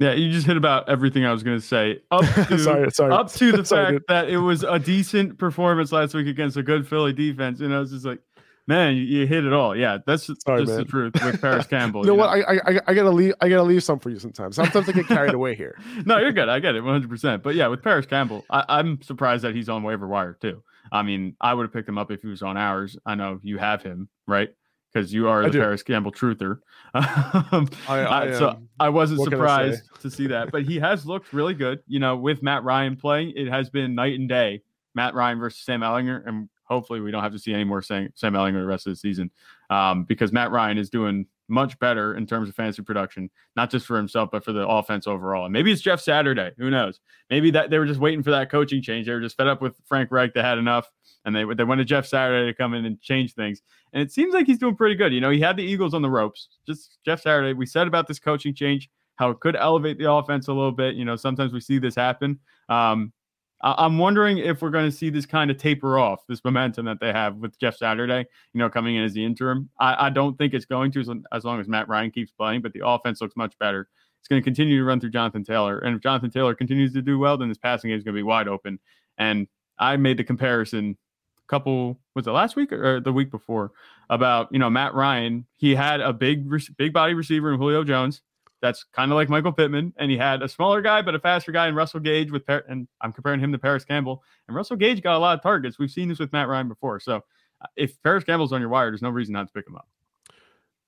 Yeah, 0.00 0.12
you 0.12 0.30
just 0.30 0.46
hit 0.46 0.56
about 0.56 0.88
everything 0.88 1.24
I 1.24 1.32
was 1.32 1.42
going 1.42 1.58
to 1.58 1.64
say. 1.66 2.00
Up 2.12 2.20
to, 2.46 2.56
sorry, 2.58 2.88
sorry. 2.92 3.12
up 3.12 3.32
to 3.32 3.50
the 3.50 3.64
Sorry, 3.64 3.84
fact 3.86 3.92
dude. 3.92 4.02
that 4.08 4.28
it 4.30 4.38
was 4.38 4.62
a 4.62 4.78
decent 4.78 5.38
performance 5.38 5.90
last 5.90 6.14
week 6.14 6.28
against 6.28 6.56
a 6.56 6.62
good 6.62 6.86
Philly 6.86 7.12
defense. 7.12 7.58
You 7.58 7.66
know, 7.68 7.82
it's 7.82 7.90
just 7.90 8.04
like, 8.04 8.20
man, 8.68 8.94
you, 8.94 9.02
you 9.02 9.26
hit 9.26 9.44
it 9.44 9.52
all. 9.52 9.74
Yeah, 9.74 9.98
that's 10.06 10.26
just 10.28 10.42
Sorry, 10.44 10.64
the 10.64 10.84
truth 10.84 11.14
with 11.24 11.40
Parris 11.40 11.66
Campbell. 11.66 12.02
You 12.02 12.08
know 12.08 12.14
what? 12.14 12.28
I, 12.28 12.40
I 12.58 12.80
I- 12.86 12.94
gotta 12.94 13.10
leave. 13.10 13.34
I 13.40 13.48
gotta 13.48 13.64
leave 13.64 13.82
some 13.82 13.98
for 13.98 14.10
you 14.10 14.20
sometimes. 14.20 14.54
Sometimes 14.54 14.88
I 14.88 14.92
get 14.92 15.08
carried 15.08 15.34
away 15.34 15.56
here. 15.56 15.76
no, 16.06 16.18
you're 16.18 16.30
good. 16.32 16.48
I 16.48 16.60
get 16.60 16.76
it 16.76 16.84
100%. 16.84 17.42
But 17.42 17.56
yeah, 17.56 17.66
with 17.66 17.82
Parris 17.82 18.06
Campbell, 18.06 18.44
I, 18.50 18.64
I'm 18.68 19.02
surprised 19.02 19.42
that 19.42 19.56
he's 19.56 19.68
on 19.68 19.82
waiver 19.82 20.06
wire 20.06 20.34
too. 20.40 20.62
I 20.92 21.02
mean, 21.02 21.34
I 21.40 21.52
would 21.54 21.64
have 21.64 21.72
picked 21.72 21.88
him 21.88 21.98
up 21.98 22.10
if 22.12 22.22
he 22.22 22.28
was 22.28 22.42
on 22.42 22.56
ours. 22.56 22.96
I 23.04 23.16
know 23.16 23.40
you 23.42 23.58
have 23.58 23.82
him, 23.82 24.08
right? 24.28 24.50
Because 24.92 25.12
you 25.12 25.28
are 25.28 25.42
I 25.42 25.46
the 25.46 25.52
do. 25.52 25.58
Parris 25.60 25.82
Campbell 25.82 26.12
truther. 26.12 26.60
Um, 26.94 27.68
I, 27.88 27.98
I, 28.00 28.20
I- 28.28 28.32
so 28.32 28.58
I 28.80 28.88
wasn't 28.88 29.20
surprised 29.22 29.82
to 30.00 30.10
see 30.10 30.28
that, 30.28 30.50
but 30.50 30.62
he 30.64 30.78
has 30.78 31.04
looked 31.04 31.32
really 31.32 31.54
good. 31.54 31.80
You 31.86 31.98
know, 32.00 32.16
with 32.16 32.42
Matt 32.42 32.64
Ryan 32.64 32.96
playing, 32.96 33.34
it 33.36 33.48
has 33.48 33.68
been 33.70 33.94
night 33.94 34.18
and 34.18 34.28
day. 34.28 34.62
Matt 34.94 35.14
Ryan 35.14 35.38
versus 35.38 35.60
Sam 35.64 35.80
Ehlinger, 35.82 36.26
and 36.26 36.48
hopefully 36.68 37.00
we 37.00 37.10
don't 37.10 37.22
have 37.22 37.32
to 37.32 37.38
see 37.38 37.52
any 37.52 37.64
more 37.64 37.82
Sam, 37.82 38.10
Sam 38.14 38.34
Ehlinger 38.34 38.60
the 38.60 38.66
rest 38.66 38.86
of 38.86 38.92
the 38.92 38.96
season, 38.96 39.30
um, 39.70 40.04
because 40.04 40.32
Matt 40.32 40.50
Ryan 40.50 40.78
is 40.78 40.90
doing 40.90 41.26
much 41.48 41.78
better 41.78 42.14
in 42.14 42.26
terms 42.26 42.48
of 42.48 42.54
fantasy 42.54 42.82
production, 42.82 43.30
not 43.56 43.70
just 43.70 43.86
for 43.86 43.96
himself 43.96 44.30
but 44.30 44.44
for 44.44 44.52
the 44.52 44.66
offense 44.66 45.06
overall. 45.06 45.46
And 45.46 45.52
maybe 45.52 45.72
it's 45.72 45.80
Jeff 45.80 46.00
Saturday. 46.00 46.52
Who 46.58 46.70
knows? 46.70 47.00
Maybe 47.30 47.50
that 47.52 47.70
they 47.70 47.78
were 47.78 47.86
just 47.86 48.00
waiting 48.00 48.22
for 48.22 48.30
that 48.30 48.50
coaching 48.50 48.82
change. 48.82 49.06
They 49.06 49.12
were 49.12 49.20
just 49.20 49.36
fed 49.36 49.48
up 49.48 49.62
with 49.62 49.76
Frank 49.86 50.10
Reich. 50.10 50.34
They 50.34 50.42
had 50.42 50.58
enough, 50.58 50.90
and 51.24 51.34
they 51.34 51.44
they 51.54 51.64
went 51.64 51.78
to 51.78 51.84
Jeff 51.84 52.06
Saturday 52.06 52.50
to 52.50 52.56
come 52.56 52.74
in 52.74 52.84
and 52.84 53.00
change 53.00 53.34
things. 53.34 53.62
And 53.92 54.02
it 54.02 54.12
seems 54.12 54.34
like 54.34 54.46
he's 54.46 54.58
doing 54.58 54.76
pretty 54.76 54.94
good. 54.94 55.12
You 55.12 55.20
know, 55.20 55.30
he 55.30 55.40
had 55.40 55.56
the 55.56 55.64
Eagles 55.64 55.94
on 55.94 56.02
the 56.02 56.10
ropes. 56.10 56.48
Just 56.66 56.98
Jeff 57.04 57.22
Saturday. 57.22 57.54
We 57.54 57.66
said 57.66 57.86
about 57.86 58.06
this 58.06 58.18
coaching 58.18 58.54
change, 58.54 58.90
how 59.16 59.30
it 59.30 59.40
could 59.40 59.56
elevate 59.56 59.98
the 59.98 60.10
offense 60.10 60.48
a 60.48 60.52
little 60.52 60.72
bit. 60.72 60.94
You 60.94 61.04
know, 61.04 61.16
sometimes 61.16 61.52
we 61.52 61.60
see 61.60 61.78
this 61.78 61.94
happen. 61.94 62.38
Um, 62.68 63.12
I'm 63.60 63.98
wondering 63.98 64.38
if 64.38 64.62
we're 64.62 64.70
going 64.70 64.88
to 64.88 64.96
see 64.96 65.10
this 65.10 65.26
kind 65.26 65.50
of 65.50 65.56
taper 65.56 65.98
off, 65.98 66.24
this 66.28 66.44
momentum 66.44 66.86
that 66.86 67.00
they 67.00 67.12
have 67.12 67.36
with 67.36 67.58
Jeff 67.58 67.76
Saturday, 67.76 68.24
you 68.52 68.58
know, 68.58 68.70
coming 68.70 68.94
in 68.96 69.02
as 69.02 69.14
the 69.14 69.24
interim. 69.24 69.68
I, 69.80 70.06
I 70.06 70.10
don't 70.10 70.38
think 70.38 70.54
it's 70.54 70.64
going 70.64 70.92
to 70.92 71.24
as, 71.32 71.44
long 71.44 71.60
as 71.60 71.66
Matt 71.66 71.88
Ryan 71.88 72.12
keeps 72.12 72.30
playing, 72.30 72.62
but 72.62 72.72
the 72.72 72.86
offense 72.86 73.20
looks 73.20 73.36
much 73.36 73.58
better. 73.58 73.88
It's 74.20 74.28
going 74.28 74.40
to 74.40 74.44
continue 74.44 74.78
to 74.78 74.84
run 74.84 75.00
through 75.00 75.10
Jonathan 75.10 75.42
Taylor. 75.42 75.78
And 75.78 75.96
if 75.96 76.02
Jonathan 76.02 76.30
Taylor 76.30 76.54
continues 76.54 76.92
to 76.92 77.02
do 77.02 77.18
well, 77.18 77.36
then 77.36 77.48
this 77.48 77.58
passing 77.58 77.90
game 77.90 77.98
is 77.98 78.04
going 78.04 78.14
to 78.14 78.18
be 78.18 78.22
wide 78.22 78.46
open. 78.46 78.78
And 79.18 79.48
I 79.78 79.96
made 79.96 80.18
the 80.18 80.24
comparison 80.24 80.96
a 81.38 81.46
couple, 81.48 81.98
was 82.14 82.28
it 82.28 82.30
last 82.30 82.54
week 82.54 82.72
or 82.72 83.00
the 83.00 83.12
week 83.12 83.30
before 83.30 83.72
about, 84.08 84.48
you 84.52 84.60
know, 84.60 84.70
Matt 84.70 84.94
Ryan. 84.94 85.46
He 85.56 85.74
had 85.74 86.00
a 86.00 86.12
big, 86.12 86.48
big 86.76 86.92
body 86.92 87.14
receiver 87.14 87.52
in 87.52 87.58
Julio 87.58 87.82
Jones. 87.82 88.22
That's 88.60 88.84
kind 88.92 89.12
of 89.12 89.16
like 89.16 89.28
Michael 89.28 89.52
Pittman, 89.52 89.92
and 89.98 90.10
he 90.10 90.16
had 90.16 90.42
a 90.42 90.48
smaller 90.48 90.82
guy 90.82 91.02
but 91.02 91.14
a 91.14 91.20
faster 91.20 91.52
guy 91.52 91.68
in 91.68 91.74
Russell 91.74 92.00
Gage 92.00 92.32
with, 92.32 92.46
Par- 92.46 92.64
and 92.68 92.88
I'm 93.00 93.12
comparing 93.12 93.40
him 93.40 93.52
to 93.52 93.58
Parris 93.58 93.84
Campbell. 93.84 94.22
And 94.48 94.56
Russell 94.56 94.76
Gage 94.76 95.02
got 95.02 95.16
a 95.16 95.18
lot 95.18 95.36
of 95.36 95.42
targets. 95.42 95.78
We've 95.78 95.90
seen 95.90 96.08
this 96.08 96.18
with 96.18 96.32
Matt 96.32 96.48
Ryan 96.48 96.68
before. 96.68 96.98
So 96.98 97.16
uh, 97.16 97.66
if 97.76 98.02
Parris 98.02 98.24
Campbell's 98.24 98.52
on 98.52 98.60
your 98.60 98.70
wire, 98.70 98.90
there's 98.90 99.02
no 99.02 99.10
reason 99.10 99.34
not 99.34 99.46
to 99.46 99.52
pick 99.52 99.68
him 99.68 99.76
up. 99.76 99.88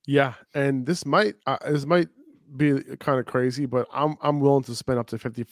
Yeah, 0.06 0.34
and 0.54 0.86
this 0.86 1.06
might 1.06 1.34
uh, 1.46 1.58
this 1.64 1.86
might 1.86 2.08
be 2.56 2.82
kind 2.98 3.20
of 3.20 3.26
crazy, 3.26 3.66
but 3.66 3.86
I'm 3.92 4.16
I'm 4.22 4.40
willing 4.40 4.64
to 4.64 4.74
spend 4.74 4.98
up 4.98 5.06
to 5.08 5.18
50 5.18 5.44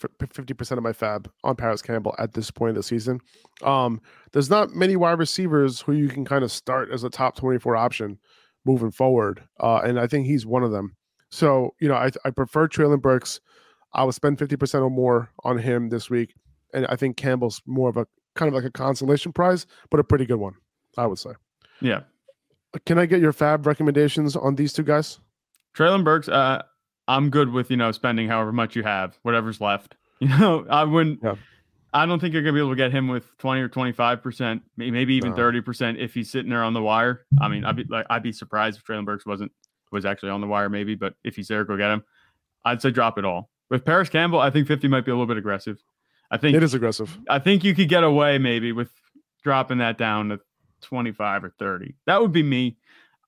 percent 0.53 0.77
of 0.77 0.83
my 0.83 0.93
fab 0.93 1.31
on 1.43 1.55
Parris 1.55 1.81
Campbell 1.81 2.15
at 2.19 2.33
this 2.33 2.51
point 2.51 2.71
of 2.71 2.75
the 2.75 2.83
season. 2.83 3.21
Um, 3.63 4.01
there's 4.31 4.49
not 4.49 4.71
many 4.71 4.95
wide 4.95 5.19
receivers 5.19 5.81
who 5.81 5.93
you 5.93 6.09
can 6.09 6.25
kind 6.25 6.43
of 6.43 6.51
start 6.51 6.89
as 6.91 7.03
a 7.03 7.09
top 7.09 7.35
24 7.35 7.75
option 7.75 8.19
moving 8.65 8.91
forward, 8.91 9.43
uh, 9.59 9.81
and 9.83 9.99
I 9.99 10.07
think 10.07 10.25
he's 10.25 10.45
one 10.45 10.63
of 10.63 10.71
them. 10.71 10.95
So 11.31 11.73
you 11.79 11.87
know, 11.87 11.95
I 11.95 12.09
I 12.25 12.29
prefer 12.31 12.67
Treylon 12.67 13.01
Burks. 13.01 13.39
I 13.93 14.03
will 14.03 14.11
spend 14.11 14.37
50 14.39 14.55
percent 14.55 14.83
or 14.83 14.89
more 14.89 15.31
on 15.43 15.57
him 15.57 15.89
this 15.89 16.09
week, 16.09 16.33
and 16.73 16.85
I 16.87 16.95
think 16.95 17.17
Campbell's 17.17 17.61
more 17.65 17.89
of 17.89 17.97
a 17.97 18.05
kind 18.35 18.47
of 18.47 18.53
like 18.55 18.63
a 18.65 18.71
consolation 18.71 19.33
prize, 19.33 19.65
but 19.89 19.99
a 19.99 20.03
pretty 20.03 20.25
good 20.25 20.37
one, 20.39 20.53
I 20.97 21.07
would 21.07 21.19
say. 21.19 21.31
Yeah. 21.81 22.01
Can 22.85 22.99
I 22.99 23.05
get 23.07 23.19
your 23.19 23.33
fab 23.33 23.65
recommendations 23.65 24.35
on 24.35 24.55
these 24.55 24.71
two 24.73 24.83
guys? 24.83 25.19
Treylon 25.75 26.03
Burks, 26.03 26.29
uh, 26.29 26.61
I'm 27.07 27.31
good 27.31 27.51
with, 27.51 27.71
you 27.71 27.77
know, 27.77 27.91
spending 27.91 28.27
however 28.27 28.51
much 28.51 28.75
you 28.75 28.83
have, 28.83 29.17
whatever's 29.23 29.59
left. 29.61 29.95
You 30.19 30.27
know, 30.27 30.65
I 30.69 30.83
wouldn't, 30.83 31.19
Yeah. 31.23 31.35
I 31.93 32.05
don't 32.05 32.19
think 32.19 32.33
you're 32.33 32.43
going 32.43 32.53
to 32.53 32.57
be 32.57 32.61
able 32.61 32.71
to 32.71 32.75
get 32.75 32.91
him 32.91 33.07
with 33.07 33.25
20 33.37 33.61
or 33.61 33.69
25%, 33.69 34.61
maybe 34.77 35.15
even 35.15 35.31
No. 35.31 35.37
30% 35.37 35.97
if 35.97 36.13
he's 36.13 36.29
sitting 36.29 36.49
there 36.51 36.63
on 36.63 36.73
the 36.73 36.81
wire. 36.81 37.25
I 37.41 37.47
mean, 37.47 37.63
I'd 37.65 37.77
be 37.77 37.85
like, 37.89 38.05
I'd 38.09 38.21
be 38.21 38.33
surprised 38.33 38.77
if 38.77 38.83
Treylon 38.83 39.05
Burks 39.05 39.25
wasn't, 39.25 39.51
was 39.91 40.05
actually 40.05 40.29
on 40.29 40.41
the 40.41 40.47
wire 40.47 40.69
maybe, 40.69 40.95
but 40.95 41.15
if 41.23 41.35
he's 41.35 41.47
there, 41.47 41.63
go 41.63 41.77
get 41.77 41.91
him. 41.91 42.03
I'd 42.65 42.81
say 42.81 42.91
drop 42.91 43.17
it 43.17 43.25
all. 43.25 43.49
With 43.69 43.85
Parris 43.85 44.09
Campbell, 44.09 44.39
I 44.39 44.49
think 44.49 44.67
50 44.67 44.87
might 44.87 45.05
be 45.05 45.11
a 45.11 45.13
little 45.13 45.27
bit 45.27 45.37
aggressive. 45.37 45.77
I 46.31 46.37
think 46.37 46.55
It 46.55 46.63
is 46.63 46.73
aggressive. 46.73 47.17
I 47.29 47.39
think 47.39 47.63
you 47.63 47.73
could 47.73 47.89
get 47.89 48.03
away 48.03 48.37
maybe 48.37 48.71
with 48.71 48.89
dropping 49.43 49.79
that 49.79 49.97
down 49.97 50.29
to 50.29 50.39
25 50.81 51.43
or 51.43 51.53
30. 51.57 51.95
That 52.05 52.21
would 52.21 52.31
be 52.31 52.43
me. 52.43 52.77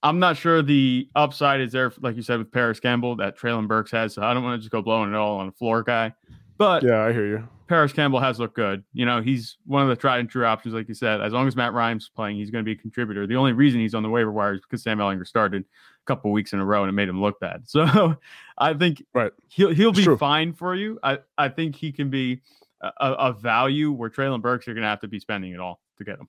I'm 0.04 0.20
not 0.20 0.36
sure 0.38 0.62
the 0.62 1.08
upside 1.16 1.62
is 1.62 1.72
there, 1.72 1.92
like 2.02 2.16
you 2.16 2.24
said, 2.24 2.40
with 2.40 2.52
Parris 2.52 2.80
Campbell 2.80 3.16
that 3.18 3.38
Treylon 3.38 3.68
Burks 3.68 3.92
has. 3.92 4.16
So 4.16 4.24
I 4.24 4.34
don't 4.34 4.44
want 4.44 4.60
to 4.60 4.60
just 4.60 4.72
go 4.72 4.82
blowing 4.82 5.12
it 5.12 5.16
all 5.16 5.38
on 5.38 5.48
a 5.48 5.52
floor 5.52 5.84
guy. 5.84 6.14
But 6.58 6.84
Yeah, 6.84 7.04
I 7.04 7.14
hear 7.14 7.28
you. 7.28 7.48
Parris 7.68 7.94
Campbell 7.94 8.20
has 8.20 8.38
looked 8.38 8.56
good. 8.56 8.84
You 8.94 9.06
know, 9.06 9.22
he's 9.22 9.58
one 9.66 9.82
of 9.82 9.90
the 9.90 9.96
tried 9.96 10.20
and 10.20 10.30
true 10.30 10.46
options, 10.46 10.74
like 10.74 10.90
you 10.90 10.94
said. 10.94 11.22
As 11.22 11.32
long 11.32 11.48
as 11.48 11.56
Matt 11.56 11.74
Ryan's 11.74 12.10
playing, 12.10 12.36
he's 12.36 12.52
going 12.52 12.66
to 12.66 12.66
be 12.66 12.78
a 12.78 12.82
contributor. 12.82 13.26
The 13.26 13.36
only 13.36 13.54
reason 13.54 13.80
he's 13.80 13.96
on 13.96 14.04
the 14.04 14.10
waiver 14.10 14.32
wire 14.32 14.56
is 14.56 14.62
because 14.62 14.84
Sam 14.84 14.98
Ehlinger 14.98 15.26
started 15.26 15.64
couple 16.06 16.32
weeks 16.32 16.54
in 16.54 16.60
a 16.60 16.66
row 16.66 16.82
and 16.84 16.90
it 16.90 16.94
made 16.94 17.08
him 17.10 17.22
look 17.22 17.40
bad. 17.40 17.64
So 17.68 18.16
I 18.58 18.74
think 18.74 19.04
Right. 19.14 19.32
he'll 19.50 19.74
he'll 19.74 19.92
be 19.92 20.06
fine 20.18 20.54
for 20.54 20.76
you. 20.76 21.00
I, 21.04 21.20
I 21.38 21.50
think 21.50 21.76
he 21.76 21.92
can 21.92 22.10
be 22.10 22.42
a, 22.82 22.92
a 23.00 23.34
value 23.34 23.92
where 23.92 24.10
Treylon 24.10 24.42
Burks 24.42 24.66
you're 24.68 24.74
going 24.74 24.84
to 24.84 24.90
have 24.90 25.02
to 25.02 25.08
be 25.08 25.20
spending 25.20 25.52
it 25.54 25.60
all 25.60 25.80
to 25.98 26.04
get 26.04 26.20
him. 26.20 26.28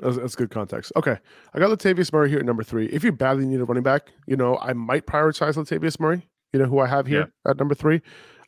That's, 0.00 0.16
that's 0.16 0.34
good 0.34 0.50
context. 0.50 0.92
Okay. 0.96 1.16
I 1.52 1.58
got 1.58 1.70
Latavius 1.70 2.12
Murray 2.12 2.28
here 2.30 2.38
at 2.40 2.44
number 2.44 2.62
three. 2.64 2.86
If 2.86 3.04
you 3.04 3.12
badly 3.12 3.46
need 3.46 3.60
a 3.60 3.64
running 3.64 3.82
back, 3.84 4.10
you 4.26 4.36
know, 4.36 4.56
I 4.58 4.72
might 4.72 5.06
prioritize 5.06 5.54
Latavius 5.54 6.00
Murray, 6.00 6.28
you 6.52 6.58
know, 6.58 6.66
who 6.66 6.80
I 6.80 6.86
have 6.86 7.06
here 7.06 7.32
at 7.46 7.58
number 7.58 7.74
three. 7.74 8.00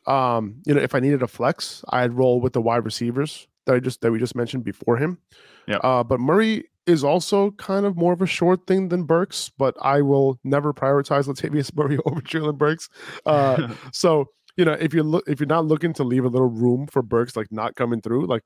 Um, 0.07 0.61
you 0.65 0.73
know, 0.73 0.81
if 0.81 0.93
I 0.95 0.99
needed 0.99 1.21
a 1.21 1.27
flex, 1.27 1.83
I'd 1.89 2.13
roll 2.13 2.41
with 2.41 2.53
the 2.53 2.61
wide 2.61 2.83
receivers 2.85 3.47
that 3.65 3.75
I 3.75 3.79
just 3.79 4.01
that 4.01 4.11
we 4.11 4.19
just 4.19 4.35
mentioned 4.35 4.63
before 4.63 4.97
him. 4.97 5.17
Yeah. 5.67 5.77
Uh, 5.77 6.03
but 6.03 6.19
Murray 6.19 6.65
is 6.87 7.03
also 7.03 7.51
kind 7.51 7.85
of 7.85 7.95
more 7.97 8.13
of 8.13 8.21
a 8.21 8.25
short 8.27 8.65
thing 8.65 8.89
than 8.89 9.03
Burks, 9.03 9.51
but 9.57 9.75
I 9.81 10.01
will 10.01 10.39
never 10.43 10.73
prioritize 10.73 11.27
Latavius 11.27 11.71
Murray 11.75 11.99
over 12.05 12.21
Treylon 12.21 12.57
Burks. 12.57 12.89
Uh, 13.25 13.73
so 13.93 14.25
you 14.55 14.65
know, 14.65 14.73
if 14.73 14.93
you're 14.93 15.03
look 15.03 15.23
if 15.27 15.39
you're 15.39 15.47
not 15.47 15.65
looking 15.65 15.93
to 15.93 16.03
leave 16.03 16.25
a 16.25 16.29
little 16.29 16.49
room 16.49 16.87
for 16.87 17.01
Burks 17.03 17.35
like 17.35 17.51
not 17.51 17.75
coming 17.75 18.01
through, 18.01 18.25
like 18.25 18.43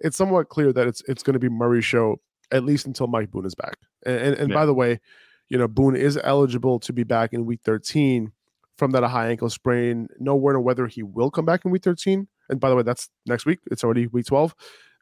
it's 0.00 0.16
somewhat 0.16 0.48
clear 0.48 0.72
that 0.72 0.86
it's 0.86 1.02
it's 1.08 1.22
going 1.22 1.34
to 1.34 1.40
be 1.40 1.48
Murray's 1.48 1.84
show 1.84 2.16
at 2.52 2.64
least 2.64 2.86
until 2.86 3.06
Mike 3.06 3.30
Boone 3.30 3.46
is 3.46 3.54
back. 3.54 3.76
And 4.04 4.16
and, 4.16 4.34
and 4.36 4.48
Yeah. 4.50 4.54
by 4.54 4.66
the 4.66 4.74
way, 4.74 5.00
you 5.48 5.56
know 5.56 5.68
Boone 5.68 5.96
is 5.96 6.18
eligible 6.22 6.78
to 6.80 6.92
be 6.92 7.04
back 7.04 7.32
in 7.32 7.46
Week 7.46 7.60
13 7.64 8.32
from 8.76 8.90
that 8.92 9.04
high 9.04 9.28
ankle 9.28 9.50
sprain. 9.50 10.08
No 10.18 10.34
word 10.36 10.56
on 10.56 10.64
whether 10.64 10.86
he 10.86 11.02
will 11.02 11.30
come 11.30 11.44
back 11.44 11.64
in 11.64 11.70
week 11.70 11.84
13. 11.84 12.26
And 12.48 12.58
by 12.58 12.68
the 12.70 12.74
way, 12.76 12.82
that's 12.82 13.08
next 13.26 13.44
week. 13.46 13.58
It's 13.70 13.84
already 13.84 14.06
week 14.08 14.24
12. 14.26 14.54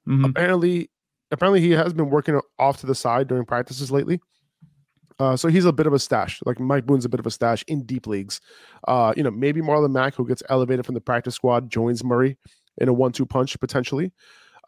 Mhm. 0.09 0.29
Apparently, 0.29 0.91
apparently 1.31 1.61
he 1.61 1.73
has 1.73 1.93
been 1.93 2.11
working 2.11 2.41
off 2.59 2.79
to 2.81 2.87
the 2.87 2.95
side 2.95 3.29
during 3.29 3.45
practices 3.45 3.91
lately. 3.91 4.21
Uh, 5.19 5.37
so 5.37 5.49
he's 5.49 5.65
a 5.65 5.73
bit 5.73 5.87
of 5.87 5.93
a 5.93 5.99
stash. 5.99 6.41
Like 6.47 6.61
Mike 6.61 6.87
Boone's 6.87 7.05
a 7.05 7.09
bit 7.09 7.21
of 7.21 7.27
a 7.27 7.31
stash 7.31 7.65
in 7.67 7.85
deep 7.85 8.07
leagues. 8.07 8.41
Uh, 8.87 9.13
you 9.17 9.23
know, 9.23 9.31
maybe 9.31 9.61
Marlon 9.61 9.91
Mack, 9.91 10.15
who 10.15 10.27
gets 10.27 10.43
elevated 10.49 10.87
from 10.87 10.95
the 10.95 11.01
practice 11.01 11.35
squad, 11.35 11.71
joins 11.71 12.05
Murray 12.05 12.37
in 12.79 12.89
a 12.89 12.93
one-two 12.93 13.27
punch 13.27 13.59
potentially. 13.59 14.13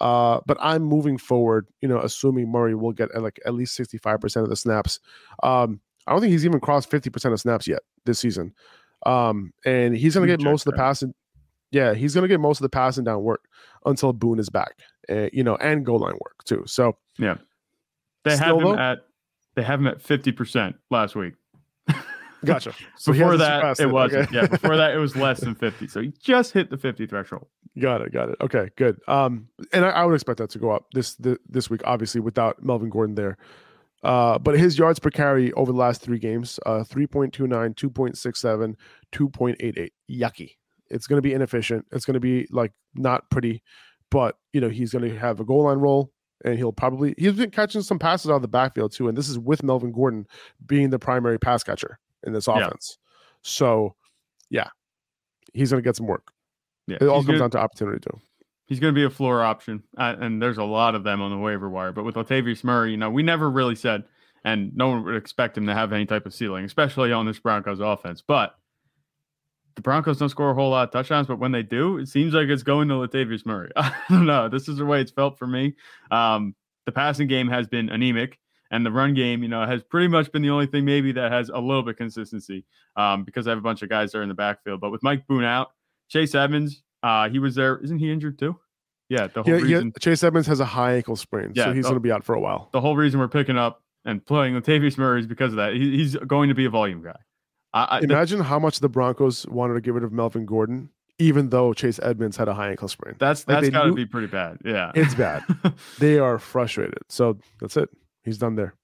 Uh, 0.00 0.40
but 0.46 0.56
I'm 0.60 0.82
moving 0.82 1.18
forward, 1.18 1.68
you 1.82 1.88
know, 1.88 2.00
assuming 2.00 2.50
Murray 2.50 2.74
will 2.74 2.92
get 2.92 3.14
like 3.20 3.38
at 3.46 3.54
least 3.54 3.78
65% 3.78 4.42
of 4.42 4.48
the 4.48 4.56
snaps. 4.56 4.98
Um, 5.42 5.80
I 6.06 6.12
don't 6.12 6.20
think 6.20 6.32
he's 6.32 6.46
even 6.46 6.60
crossed 6.60 6.90
50% 6.90 7.32
of 7.32 7.40
snaps 7.40 7.68
yet 7.68 7.80
this 8.06 8.18
season. 8.18 8.54
Um, 9.06 9.52
and 9.64 9.96
he's 9.96 10.14
gonna 10.14 10.26
get 10.26 10.42
most 10.42 10.66
of 10.66 10.72
the 10.72 10.76
passing. 10.76 11.14
Yeah, 11.70 11.94
he's 11.94 12.14
gonna 12.14 12.28
get 12.28 12.40
most 12.40 12.58
of 12.58 12.62
the 12.62 12.70
passing 12.70 13.04
down 13.04 13.22
work 13.22 13.44
until 13.84 14.12
Boone 14.12 14.38
is 14.38 14.50
back. 14.50 14.72
Uh, 15.10 15.28
you 15.32 15.42
know, 15.42 15.56
and 15.56 15.84
goal 15.84 15.98
line 15.98 16.12
work 16.14 16.44
too. 16.44 16.62
So 16.66 16.96
Yeah. 17.18 17.36
They 18.24 18.36
have 18.36 18.56
him 18.56 18.62
though? 18.62 18.76
at 18.78 18.98
they 19.54 19.62
have 19.62 19.80
him 19.80 19.86
at 19.88 19.98
50% 20.02 20.74
last 20.90 21.16
week. 21.16 21.34
gotcha. 22.44 22.72
So 22.96 23.12
before 23.12 23.36
that, 23.38 23.80
it 23.80 23.84
it. 23.84 23.86
wasn't. 23.90 24.28
Okay. 24.28 24.36
Yeah, 24.36 24.46
before 24.46 24.76
that, 24.76 24.92
it 24.92 24.98
was 24.98 25.16
less 25.26 25.40
than 25.40 25.54
50. 25.54 25.88
So 25.88 26.00
he 26.02 26.12
just 26.22 26.52
hit 26.52 26.70
the 26.70 26.76
50 26.78 27.06
threshold. 27.06 27.46
Got 27.78 28.02
it. 28.02 28.12
Got 28.12 28.28
it. 28.30 28.36
Okay, 28.40 28.70
good. 28.76 29.00
Um, 29.08 29.48
and 29.72 29.84
I, 29.84 29.90
I 29.90 30.04
would 30.04 30.14
expect 30.14 30.38
that 30.38 30.50
to 30.50 30.58
go 30.58 30.70
up 30.70 30.86
this 30.92 31.14
th- 31.16 31.38
this 31.48 31.68
week, 31.70 31.80
obviously, 31.84 32.20
without 32.20 32.62
Melvin 32.62 32.90
Gordon 32.90 33.14
there. 33.16 33.36
Uh, 34.02 34.38
but 34.38 34.58
his 34.58 34.78
yards 34.78 34.98
per 34.98 35.10
carry 35.10 35.52
over 35.52 35.72
the 35.72 35.78
last 35.78 36.00
three 36.00 36.18
games, 36.18 36.58
uh, 36.64 36.84
3.29, 36.88 37.30
2.67, 37.74 38.74
2.88. 39.12 39.90
Yucky. 40.10 40.50
It's 40.88 41.06
going 41.06 41.18
to 41.18 41.22
be 41.22 41.34
inefficient. 41.34 41.86
It's 41.92 42.04
going 42.04 42.14
to 42.14 42.20
be 42.20 42.46
like 42.50 42.72
not 42.94 43.28
pretty, 43.30 43.62
but 44.10 44.36
you 44.52 44.60
know, 44.60 44.68
he's 44.68 44.92
going 44.92 45.08
to 45.08 45.18
have 45.18 45.40
a 45.40 45.44
goal 45.44 45.64
line 45.64 45.78
roll 45.78 46.10
and 46.44 46.56
he'll 46.56 46.72
probably, 46.72 47.14
he's 47.18 47.34
been 47.34 47.50
catching 47.50 47.82
some 47.82 47.98
passes 47.98 48.30
out 48.30 48.36
of 48.36 48.42
the 48.42 48.48
backfield 48.48 48.92
too. 48.92 49.08
And 49.08 49.16
this 49.16 49.28
is 49.28 49.38
with 49.38 49.62
Melvin 49.62 49.92
Gordon 49.92 50.26
being 50.66 50.90
the 50.90 50.98
primary 50.98 51.38
pass 51.38 51.62
catcher 51.62 51.98
in 52.24 52.32
this 52.32 52.46
Yeah. 52.46 52.66
offense. 52.66 52.98
So, 53.42 53.94
yeah, 54.48 54.68
he's 55.54 55.70
going 55.70 55.82
to 55.82 55.86
get 55.88 55.96
some 55.96 56.06
work. 56.06 56.32
Yeah. 56.86 56.98
It 57.00 57.06
all 57.08 57.16
comes 57.18 57.26
gonna- 57.26 57.38
down 57.40 57.50
to 57.52 57.58
opportunity 57.58 58.00
too. 58.00 58.20
he's 58.66 58.78
going 58.80 58.94
to 58.94 58.98
be 58.98 59.04
a 59.04 59.10
floor 59.10 59.42
option, 59.42 59.82
uh, 59.98 60.14
and 60.20 60.40
there's 60.40 60.58
a 60.58 60.64
lot 60.64 60.94
of 60.94 61.02
them 61.04 61.20
on 61.20 61.30
the 61.30 61.36
waiver 61.38 61.68
wire. 61.68 61.92
But 61.92 62.04
with 62.04 62.14
Latavius 62.14 62.62
Murray, 62.64 62.92
you 62.92 62.96
know, 62.96 63.10
we 63.10 63.22
never 63.22 63.50
really 63.50 63.74
said, 63.74 64.04
and 64.44 64.74
no 64.76 64.88
one 64.88 65.04
would 65.04 65.16
expect 65.16 65.58
him 65.58 65.66
to 65.66 65.74
have 65.74 65.92
any 65.92 66.06
type 66.06 66.24
of 66.24 66.32
ceiling, 66.32 66.64
especially 66.64 67.12
on 67.12 67.26
this 67.26 67.38
Broncos 67.40 67.80
offense. 67.80 68.22
But 68.26 68.54
the 69.80 69.82
Broncos 69.82 70.18
don't 70.18 70.28
score 70.28 70.50
a 70.50 70.54
whole 70.54 70.70
lot 70.70 70.88
of 70.88 70.92
touchdowns, 70.92 71.26
but 71.26 71.38
when 71.38 71.52
they 71.52 71.62
do, 71.62 71.96
it 71.98 72.08
seems 72.08 72.34
like 72.34 72.48
it's 72.48 72.62
going 72.62 72.88
to 72.88 72.94
Latavius 72.94 73.46
Murray. 73.46 73.70
I 73.76 73.94
don't 74.10 74.26
know. 74.26 74.48
This 74.48 74.68
is 74.68 74.76
the 74.76 74.84
way 74.84 75.00
it's 75.00 75.10
felt 75.10 75.38
for 75.38 75.46
me. 75.46 75.74
Um, 76.10 76.54
the 76.84 76.92
passing 76.92 77.28
game 77.28 77.48
has 77.48 77.66
been 77.66 77.88
anemic. 77.88 78.38
And 78.72 78.86
the 78.86 78.92
run 78.92 79.14
game, 79.14 79.42
you 79.42 79.48
know, 79.48 79.66
has 79.66 79.82
pretty 79.82 80.06
much 80.06 80.30
been 80.30 80.42
the 80.42 80.50
only 80.50 80.66
thing 80.66 80.84
maybe 80.84 81.10
that 81.10 81.32
has 81.32 81.48
a 81.48 81.58
little 81.58 81.82
bit 81.82 81.96
consistency 81.96 82.64
um, 82.94 83.24
because 83.24 83.48
I 83.48 83.50
have 83.50 83.58
a 83.58 83.62
bunch 83.62 83.82
of 83.82 83.88
guys 83.88 84.12
there 84.12 84.22
in 84.22 84.28
the 84.28 84.34
backfield. 84.36 84.80
But 84.80 84.90
with 84.90 85.02
Mike 85.02 85.26
Boone 85.26 85.42
out, 85.42 85.72
Chase 86.08 86.36
Edmonds, 86.36 86.84
uh, 87.02 87.28
he 87.28 87.40
was 87.40 87.56
there. 87.56 87.78
Isn't 87.78 87.98
he 87.98 88.12
injured 88.12 88.38
too? 88.38 88.60
Yeah, 89.08 89.26
the 89.26 89.42
whole 89.42 89.52
Yeah, 89.54 89.58
yeah, 89.58 89.74
reason 89.74 89.92
Chase 89.98 90.22
Edmonds 90.22 90.46
has 90.46 90.60
a 90.60 90.64
high 90.64 90.94
ankle 90.94 91.16
sprain, 91.16 91.50
yeah, 91.52 91.64
so 91.64 91.72
he's 91.72 91.84
going 91.84 91.94
to 91.94 92.00
be 92.00 92.12
out 92.12 92.22
for 92.22 92.36
a 92.36 92.40
while. 92.40 92.68
the 92.72 92.80
whole 92.80 92.94
reason 92.96 93.18
we're 93.18 93.26
picking 93.26 93.58
up 93.58 93.82
and 94.04 94.24
playing 94.24 94.54
Latavius 94.54 94.96
Murray 94.96 95.18
is 95.18 95.26
because 95.26 95.52
of 95.52 95.56
that. 95.56 95.74
He, 95.74 95.96
he's 95.96 96.14
going 96.14 96.48
to 96.48 96.54
be 96.54 96.64
a 96.64 96.70
volume 96.70 97.02
guy. 97.02 97.18
I, 97.72 97.96
I, 97.96 98.00
the- 98.00 98.06
Imagine 98.06 98.40
how 98.40 98.58
much 98.58 98.80
the 98.80 98.88
Broncos 98.88 99.46
wanted 99.46 99.74
to 99.74 99.80
get 99.80 99.94
rid 99.94 100.04
of 100.04 100.12
Melvin 100.12 100.44
Gordon, 100.46 100.90
even 101.18 101.50
though 101.50 101.72
Chase 101.72 102.00
Edmonds 102.02 102.36
had 102.36 102.48
a 102.48 102.54
high 102.54 102.70
ankle 102.70 102.88
sprain. 102.88 103.14
that's 103.18 103.46
like 103.46 103.58
that's 103.62 103.68
got 103.70 103.84
to 103.84 103.92
be 103.92 104.06
pretty 104.06 104.26
bad. 104.26 104.58
Yeah, 104.64 104.90
It's 104.94 105.14
bad. 105.14 105.44
they 105.98 106.18
are 106.18 106.38
frustrated. 106.38 106.98
So 107.08 107.38
that's 107.60 107.76
it. 107.76 107.88
He's 108.24 108.38
done 108.38 108.54
there. 108.56 108.74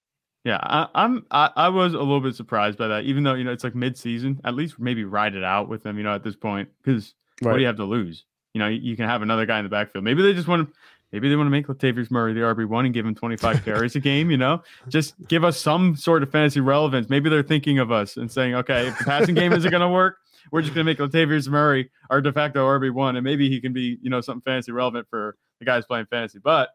yeah. 0.45 0.59
I, 0.63 0.89
I'm 0.95 1.27
I, 1.31 1.51
I 1.57 1.69
was 1.69 1.95
a 1.95 1.99
little 1.99 2.21
bit 2.21 2.35
surprised 2.35 2.79
by 2.79 2.89
that, 2.89 3.05
even 3.05 3.23
though 3.25 3.35
you 3.35 3.45
know 3.45 3.53
it's 3.53 3.65
like 3.65 3.75
mid 3.75 3.97
season. 3.99 4.41
At 4.45 4.55
least 4.55 4.79
maybe 4.79 5.05
ride 5.05 5.35
it 5.35 5.45
out 5.45 5.69
with 5.69 5.83
them. 5.83 5.99
You 5.99 6.05
know, 6.05 6.15
at 6.15 6.23
this 6.23 6.37
point, 6.37 6.69
because 6.83 7.15
what 7.41 7.55
do 7.55 7.61
you 7.61 7.67
have 7.67 7.77
to 7.77 7.85
lose? 7.85 8.25
You 8.55 8.61
know, 8.61 8.69
you, 8.69 8.81
you 8.81 8.97
can 8.97 9.07
have 9.09 9.21
another 9.23 9.45
guy 9.45 9.59
in 9.59 9.65
the 9.65 9.69
backfield. 9.69 10.05
Maybe 10.05 10.23
they 10.23 10.33
just 10.33 10.49
want 10.49 10.69
to. 10.69 10.75
Maybe 11.17 11.31
they 11.31 11.37
want 11.37 11.47
to 11.47 11.51
make 11.51 11.67
Latavius 11.67 12.11
Murray 12.11 12.35
the 12.35 12.41
RB 12.41 12.69
one 12.69 12.85
and 12.85 12.93
give 12.93 13.07
him 13.07 13.15
25 13.15 13.65
carries 13.65 13.97
a 13.97 14.01
game. 14.01 14.31
You 14.31 14.37
know, 14.37 14.63
just 14.89 15.15
give 15.29 15.45
us 15.45 15.59
some 15.59 15.97
sort 15.97 16.23
of 16.23 16.31
fantasy 16.31 16.61
relevance. 16.61 17.09
Maybe 17.09 17.31
they're 17.31 17.43
thinking 17.43 17.79
of 17.79 17.91
us 17.91 18.17
and 18.17 18.31
saying, 18.31 18.55
okay, 18.55 18.89
if 18.89 18.99
the 18.99 19.05
passing 19.05 19.35
game 19.35 19.53
isn't 19.53 19.71
going 19.71 19.81
to 19.81 19.89
work, 19.89 20.19
we're 20.53 20.63
just 20.63 20.75
going 20.75 20.87
to 20.87 20.91
make 20.91 20.99
Latavius 20.99 21.49
Murray 21.49 21.91
our 22.11 22.21
de 22.21 22.33
facto 22.33 22.67
RB 22.67 22.93
one, 22.93 23.17
and 23.17 23.25
maybe 23.25 23.49
he 23.49 23.61
can 23.61 23.73
be, 23.73 23.99
you 24.03 24.11
know, 24.11 24.21
something 24.21 24.43
fantasy 24.43 24.73
relevant 24.73 25.09
for 25.09 25.37
the 25.59 25.65
guys 25.65 25.87
playing 25.87 26.07
fantasy. 26.07 26.39
But 26.39 26.71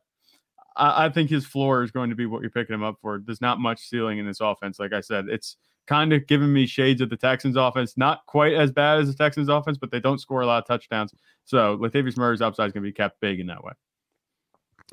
I, 0.75 1.05
I 1.05 1.09
think 1.09 1.29
his 1.29 1.45
floor 1.45 1.83
is 1.83 1.91
going 1.91 2.09
to 2.09 2.15
be 2.15 2.25
what 2.25 2.41
you're 2.41 2.49
picking 2.49 2.73
him 2.73 2.83
up 2.83 2.97
for. 3.01 3.21
There's 3.23 3.41
not 3.41 3.59
much 3.59 3.79
ceiling 3.79 4.17
in 4.17 4.25
this 4.25 4.41
offense. 4.41 4.79
Like 4.79 4.93
I 4.93 5.01
said, 5.01 5.25
it's 5.29 5.57
kind 5.87 6.13
of 6.13 6.27
giving 6.27 6.51
me 6.51 6.65
shades 6.65 7.01
of 7.01 7.09
the 7.09 7.17
Texans 7.17 7.55
offense. 7.55 7.97
Not 7.97 8.25
quite 8.25 8.53
as 8.53 8.71
bad 8.71 8.99
as 8.99 9.07
the 9.07 9.13
Texans 9.13 9.49
offense, 9.49 9.77
but 9.77 9.91
they 9.91 9.99
don't 9.99 10.19
score 10.19 10.41
a 10.41 10.45
lot 10.45 10.59
of 10.59 10.67
touchdowns. 10.67 11.13
So 11.45 11.77
Latavius 11.77 12.17
Murray's 12.17 12.41
upside 12.41 12.67
is 12.67 12.73
going 12.73 12.83
to 12.83 12.89
be 12.89 12.93
kept 12.93 13.19
big 13.19 13.39
in 13.39 13.47
that 13.47 13.63
way. 13.63 13.73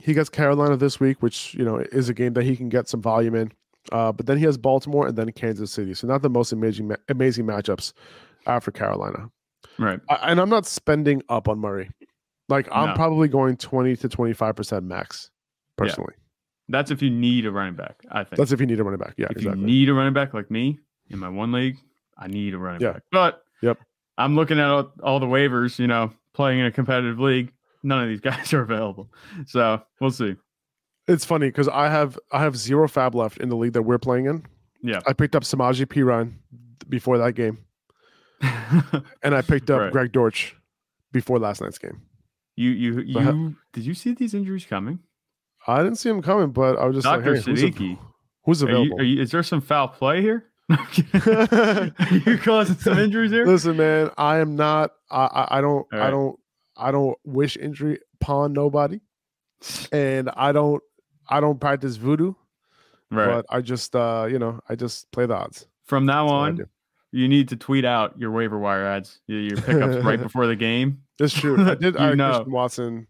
He 0.01 0.15
gets 0.15 0.29
Carolina 0.29 0.77
this 0.77 1.01
week, 1.01 1.23
which 1.23 1.55
you 1.55 1.65
know 1.65 1.77
is 1.79 2.09
a 2.09 2.15
game 2.15 2.33
that 2.35 2.45
he 2.45 2.57
can 2.57 2.69
get 2.69 2.89
some 2.89 3.03
volume 3.03 3.35
in. 3.35 3.53
Uh, 3.91 4.13
but 4.13 4.27
then 4.27 4.37
he 4.39 4.45
has 4.45 4.57
Baltimore 4.59 5.07
and 5.07 5.17
then 5.17 5.33
Kansas 5.33 5.73
City. 5.73 5.95
So 5.95 6.07
not 6.07 6.23
the 6.23 6.31
most 6.31 6.53
amazing 6.53 6.93
amazing 7.09 7.47
matchups 7.47 7.93
after 8.47 8.71
Carolina. 8.71 9.31
Right. 9.79 10.01
I, 10.09 10.15
and 10.31 10.41
I'm 10.41 10.51
not 10.51 10.67
spending 10.67 11.23
up 11.29 11.49
on 11.49 11.59
Murray. 11.59 11.91
Like 12.49 12.69
I'm 12.73 12.89
No. 12.91 12.95
probably 12.95 13.29
going 13.29 13.57
20 13.57 13.97
to 13.97 14.09
25 14.09 14.57
percent 14.57 14.85
max. 14.85 15.31
Yeah. 15.31 15.85
Personally, 15.85 16.15
That's 16.69 16.91
if 16.91 17.03
you 17.03 17.11
need 17.11 17.47
a 17.47 17.51
running 17.53 17.75
back, 17.77 18.03
I 18.11 18.25
think. 18.25 18.37
that's 18.39 18.53
if 18.53 18.61
you 18.61 18.67
need 18.67 18.81
a 18.81 18.85
running 18.85 18.99
back. 18.99 19.15
Yeah, 19.17 19.27
if 19.31 19.37
exactly. 19.39 19.61
you 19.61 19.67
need 19.67 19.89
a 19.89 19.95
running 19.95 20.13
back 20.13 20.35
like 20.35 20.51
me 20.51 20.79
in 21.09 21.19
my 21.19 21.29
one 21.29 21.53
league, 21.53 21.77
I 22.17 22.27
need 22.27 22.55
a 22.55 22.59
running 22.59 22.81
Yeah. 22.81 22.93
back. 22.95 23.03
But 23.13 23.43
Yep. 23.63 23.79
I'm 24.19 24.35
looking 24.37 24.59
at 24.59 24.67
all, 24.67 24.93
all 25.03 25.21
the 25.21 25.27
waivers, 25.27 25.79
you 25.79 25.87
know, 25.87 26.13
playing 26.35 26.59
in 26.61 26.67
a 26.67 26.71
competitive 26.73 27.19
league. 27.21 27.53
None 27.83 28.03
of 28.03 28.09
these 28.09 28.21
guys 28.33 28.53
are 28.53 28.63
available. 28.63 29.09
So 29.47 29.83
we'll 30.01 30.11
see. 30.11 30.37
It's 31.07 31.25
funny 31.25 31.49
because 31.49 31.69
I 31.69 31.89
have 31.89 32.19
I 32.33 32.41
have 32.43 32.57
zero 32.57 32.87
fab 32.89 33.15
left 33.15 33.39
in 33.39 33.49
the 33.49 33.57
league 33.57 33.73
that 33.73 33.83
we're 33.83 33.99
playing 33.99 34.27
in. 34.27 34.45
Yeah. 34.83 35.01
I 35.07 35.13
picked 35.13 35.35
up 35.35 35.43
Samaje 35.43 35.85
Perine 35.87 36.35
before 36.89 37.19
that 37.19 37.33
game, 37.35 37.59
and 39.23 39.35
I 39.35 39.43
picked 39.43 39.71
up 39.71 39.81
Right. 39.81 39.93
Greg 39.93 40.13
Dortch 40.13 40.55
before 41.13 41.39
last 41.39 41.61
night's 41.61 41.79
game. 41.79 42.03
you 42.57 42.71
you 42.71 43.01
you 43.01 43.57
did 43.73 43.85
you 43.87 43.95
see 43.95 44.13
these 44.13 44.35
injuries 44.35 44.67
coming? 44.67 44.99
I 45.67 45.83
didn't 45.83 45.97
see 45.97 46.09
them 46.09 46.23
coming, 46.23 46.51
but 46.51 46.79
I 46.79 46.87
was 46.87 46.97
just 46.97 47.05
Dr. 47.05 47.17
like, 47.35 47.45
hey, 47.45 47.51
who's, 47.51 47.63
who's 48.45 48.63
Are 48.63 48.67
you, 48.67 48.75
available? 48.77 49.01
are 49.01 49.05
you, 49.05 49.23
is 49.23 49.31
there 49.31 49.43
some 49.43 49.61
foul 49.61 49.89
play 49.89 50.23
here? 50.23 50.45
you 50.69 52.39
causing 52.39 52.77
some 52.77 52.99
injuries 52.99 53.31
here? 53.31 53.47
Listen, 53.47 53.77
man, 53.77 54.11
I 54.19 54.39
am 54.39 54.57
not. 54.57 54.93
I 55.11 55.25
I, 55.25 55.59
I 55.59 55.61
don't. 55.61 55.87
All 55.93 56.01
I 56.01 56.11
don't. 56.11 56.39
I 56.79 56.91
don't 56.91 57.17
wish 57.25 57.57
injury 57.57 57.99
upon 58.21 58.53
nobody, 58.53 59.01
and 59.93 60.31
I 60.31 60.53
don't. 60.53 60.83
I 61.29 61.41
don't 61.41 61.61
practice 61.61 61.97
voodoo, 61.97 62.33
Right. 63.11 63.27
but 63.27 63.47
I 63.51 63.61
just, 63.61 63.95
uh, 63.95 64.27
you 64.31 64.39
know, 64.39 64.61
I 64.69 64.77
just 64.77 65.11
play 65.13 65.27
the 65.27 65.35
odds. 65.37 65.67
From 65.85 66.07
now 66.07 66.25
That's 66.25 66.61
on, 66.61 66.67
you 67.13 67.29
need 67.29 67.49
to 67.49 67.57
tweet 67.57 67.85
out 67.85 68.19
your 68.19 68.31
waiver 68.31 68.59
wire 68.59 68.85
ads, 68.87 69.21
your, 69.27 69.41
your 69.41 69.57
pickups 69.61 69.97
right 70.05 70.21
before 70.23 70.47
the 70.47 70.57
game. 70.57 71.03
It's 71.19 71.35
true. 71.35 71.63
I 71.69 71.75
did. 71.75 71.97
I 71.99 72.15
know. 72.15 72.31
Christian 72.31 72.53
Watson, 72.53 73.07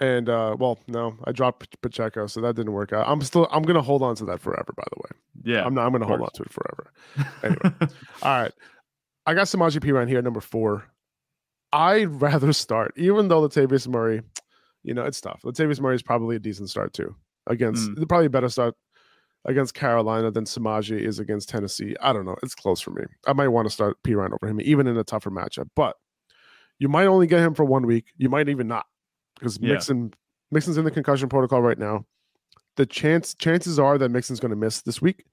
and 0.00 0.28
uh, 0.28 0.56
well, 0.58 0.78
no, 0.88 1.16
I 1.24 1.32
dropped 1.32 1.80
Pacheco, 1.82 2.26
so 2.26 2.40
that 2.40 2.56
didn't 2.56 2.72
work 2.72 2.92
out. 2.92 3.06
I'm 3.08 3.20
still. 3.22 3.46
I'm 3.50 3.62
gonna 3.62 3.82
hold 3.82 4.02
on 4.02 4.16
to 4.16 4.24
that 4.26 4.40
forever. 4.40 4.72
By 4.76 4.84
the 4.94 5.00
way, 5.02 5.52
Yeah. 5.54 5.64
I'm 5.64 5.74
not. 5.74 5.86
I'm 5.86 5.92
gonna 5.92 6.06
hold 6.06 6.20
on 6.22 6.30
to 6.34 6.42
it 6.42 6.50
forever. 6.52 6.92
Anyway. 7.42 7.88
All 8.22 8.42
right. 8.42 8.52
I 9.26 9.34
got 9.34 9.46
Samaje 9.46 9.78
Perine 9.78 10.08
here, 10.08 10.22
number 10.22 10.40
four. 10.40 10.84
I'd 11.72 12.20
rather 12.20 12.52
start, 12.64 12.92
even 12.96 13.28
though 13.28 13.42
Latavius 13.46 13.86
Murray, 13.88 14.22
you 14.82 14.94
know, 14.94 15.04
it's 15.04 15.20
tough. 15.20 15.40
Latavius 15.44 15.80
Murray 15.80 15.94
is 15.96 16.02
probably 16.02 16.36
a 16.36 16.40
decent 16.40 16.70
start 16.70 16.92
too. 16.92 17.14
Against 17.46 17.90
Mm. 17.90 18.08
probably 18.08 18.26
a 18.26 18.30
better 18.30 18.48
start 18.48 18.74
against 19.46 19.74
Carolina 19.74 20.30
than 20.30 20.44
Samaje 20.44 20.98
is 20.98 21.18
against 21.18 21.48
Tennessee. 21.48 21.96
I 22.00 22.12
don't 22.12 22.26
know. 22.26 22.36
It's 22.42 22.54
close 22.54 22.80
for 22.80 22.90
me. 22.90 23.02
I 23.26 23.32
might 23.32 23.48
want 23.48 23.66
to 23.66 23.72
start 23.72 23.96
Perine 24.04 24.32
over 24.32 24.46
him, 24.46 24.60
even 24.60 24.86
in 24.86 24.96
a 24.98 25.04
tougher 25.04 25.30
matchup. 25.30 25.68
But 25.74 25.96
you 26.78 26.88
might 26.88 27.06
only 27.06 27.26
get 27.26 27.40
him 27.40 27.54
for 27.54 27.64
one 27.64 27.86
week. 27.86 28.06
You 28.18 28.28
might 28.28 28.48
even 28.48 28.68
not. 28.68 28.86
Because 29.38 29.58
Yeah. 29.60 29.72
Mixon 29.74 30.12
Mixon's 30.50 30.76
in 30.76 30.84
the 30.84 30.90
concussion 30.90 31.28
protocol 31.28 31.62
right 31.62 31.78
now. 31.78 32.04
The 32.76 32.84
chance 32.86 33.34
chances 33.34 33.78
are 33.78 33.96
that 33.98 34.10
Mixon's 34.10 34.40
going 34.40 34.50
to 34.50 34.56
miss 34.56 34.82
this 34.82 35.00
week, 35.00 35.24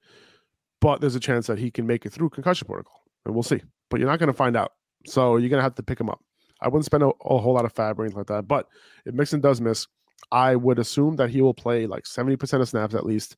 but 0.80 1.00
there's 1.00 1.14
a 1.14 1.20
chance 1.20 1.46
that 1.48 1.58
he 1.58 1.70
can 1.70 1.86
make 1.86 2.06
it 2.06 2.10
through 2.10 2.30
concussion 2.30 2.66
protocol, 2.66 3.02
and 3.26 3.34
we'll 3.34 3.42
see. 3.42 3.60
But 3.90 4.00
you're 4.00 4.08
not 4.08 4.18
going 4.18 4.28
to 4.28 4.32
find 4.32 4.56
out, 4.56 4.72
so 5.06 5.36
you're 5.36 5.48
going 5.50 5.58
to 5.58 5.62
have 5.64 5.74
to 5.76 5.82
pick 5.82 6.00
him 6.00 6.08
up. 6.08 6.20
I 6.60 6.68
wouldn't 6.68 6.84
spend 6.86 7.02
a, 7.02 7.08
a 7.24 7.38
whole 7.38 7.54
lot 7.54 7.64
of 7.64 7.72
fab 7.72 7.98
or 7.98 8.04
anything 8.04 8.18
like 8.18 8.26
that. 8.28 8.48
But 8.48 8.66
if 9.06 9.14
Mixon 9.14 9.40
does 9.40 9.60
miss, 9.60 9.86
I 10.32 10.56
would 10.56 10.78
assume 10.78 11.16
that 11.16 11.30
he 11.30 11.40
will 11.40 11.54
play 11.54 11.86
like 11.86 12.04
70% 12.04 12.60
of 12.60 12.68
snaps 12.68 12.94
at 12.94 13.06
least. 13.06 13.36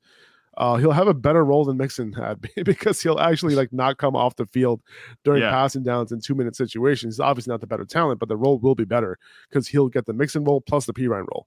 Uh, 0.57 0.77
he'll 0.77 0.91
have 0.91 1.07
a 1.07 1.15
better 1.15 1.45
role 1.45 1.65
than 1.65 1.77
Mixon 1.77 2.13
had 2.15 2.41
because 2.65 3.01
he'll 3.01 3.21
actually 3.21 3.55
like 3.55 3.73
not 3.73 3.99
come 3.99 4.17
off 4.17 4.37
the 4.37 4.47
field 4.47 4.81
during 5.25 5.43
Yeah. 5.43 5.51
passing 5.51 5.83
downs 5.83 6.13
in 6.13 6.21
two 6.21 6.35
minute 6.35 6.57
situations. 6.57 7.15
He's 7.17 7.21
obviously 7.21 7.53
not 7.53 7.61
the 7.61 7.67
better 7.67 7.85
talent, 7.85 8.19
but 8.21 8.29
the 8.29 8.37
role 8.37 8.59
will 8.59 8.75
be 8.75 8.85
better 8.85 9.19
because 9.49 9.69
he'll 9.69 9.89
get 9.89 10.07
the 10.07 10.13
Mixon 10.13 10.43
role 10.45 10.61
plus 10.61 10.87
the 10.87 10.93
Perine 10.93 11.27
role. 11.33 11.47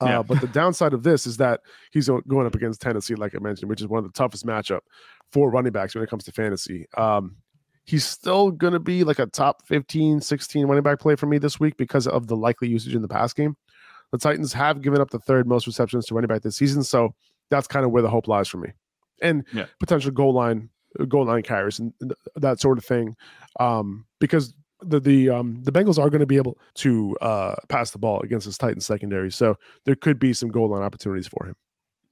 Uh, 0.00 0.06
Yeah. 0.06 0.22
But 0.22 0.40
the 0.40 0.46
downside 0.48 0.92
of 0.92 1.02
this 1.02 1.26
is 1.26 1.38
that 1.38 1.60
he's 1.92 2.08
going 2.08 2.46
up 2.46 2.54
against 2.54 2.80
Tennessee, 2.82 3.14
like 3.14 3.34
I 3.34 3.38
mentioned, 3.38 3.68
which 3.68 3.80
is 3.80 3.88
one 3.88 3.98
of 3.98 4.04
the 4.04 4.16
toughest 4.16 4.46
matchup 4.46 4.80
for 5.32 5.50
running 5.50 5.72
backs 5.72 5.94
when 5.94 6.04
it 6.04 6.10
comes 6.10 6.24
to 6.24 6.32
fantasy. 6.32 6.86
Um, 6.96 7.36
he's 7.84 8.04
still 8.04 8.50
going 8.50 8.72
to 8.72 8.80
be 8.80 9.04
like 9.04 9.18
a 9.18 9.26
top 9.26 9.66
15, 9.66 10.20
16 10.20 10.66
running 10.66 10.82
back 10.82 10.98
play 11.00 11.16
for 11.16 11.26
me 11.26 11.38
this 11.38 11.60
week 11.60 11.76
because 11.76 12.06
of 12.06 12.26
the 12.26 12.36
likely 12.36 12.68
usage 12.68 12.94
in 12.94 13.02
the 13.02 13.08
pass 13.08 13.32
game. 13.32 13.56
The 14.12 14.18
Titans 14.18 14.52
have 14.52 14.80
given 14.80 15.00
up 15.00 15.10
the 15.10 15.18
third 15.18 15.46
most 15.46 15.66
receptions 15.66 16.06
to 16.06 16.14
running 16.14 16.28
back 16.28 16.42
this 16.42 16.56
season, 16.56 16.82
so 16.82 17.14
that's 17.50 17.66
kind 17.66 17.84
of 17.84 17.90
where 17.90 18.02
the 18.02 18.08
hope 18.10 18.28
lies 18.28 18.48
for 18.48 18.58
me. 18.58 18.70
And 19.20 19.44
Yeah. 19.52 19.66
potential 19.80 20.10
goal 20.12 20.32
line, 20.32 20.70
goal 21.08 21.26
line 21.26 21.42
carries, 21.42 21.78
and 21.78 21.92
th- 22.00 22.12
that 22.36 22.60
sort 22.60 22.78
of 22.78 22.84
thing, 22.84 23.16
um, 23.60 24.06
because 24.20 24.54
the 24.80 25.00
the 25.00 25.30
um, 25.30 25.62
the 25.62 25.72
Bengals 25.72 25.98
are 25.98 26.10
going 26.10 26.20
to 26.20 26.26
be 26.26 26.36
able 26.36 26.58
to 26.74 27.16
uh, 27.20 27.54
pass 27.68 27.90
the 27.90 27.98
ball 27.98 28.20
against 28.20 28.46
this 28.46 28.58
Titans 28.58 28.84
secondary, 28.86 29.30
so 29.32 29.56
there 29.84 29.94
could 29.96 30.18
be 30.18 30.32
some 30.32 30.50
goal 30.50 30.68
line 30.68 30.82
opportunities 30.82 31.26
for 31.26 31.46
him. 31.46 31.56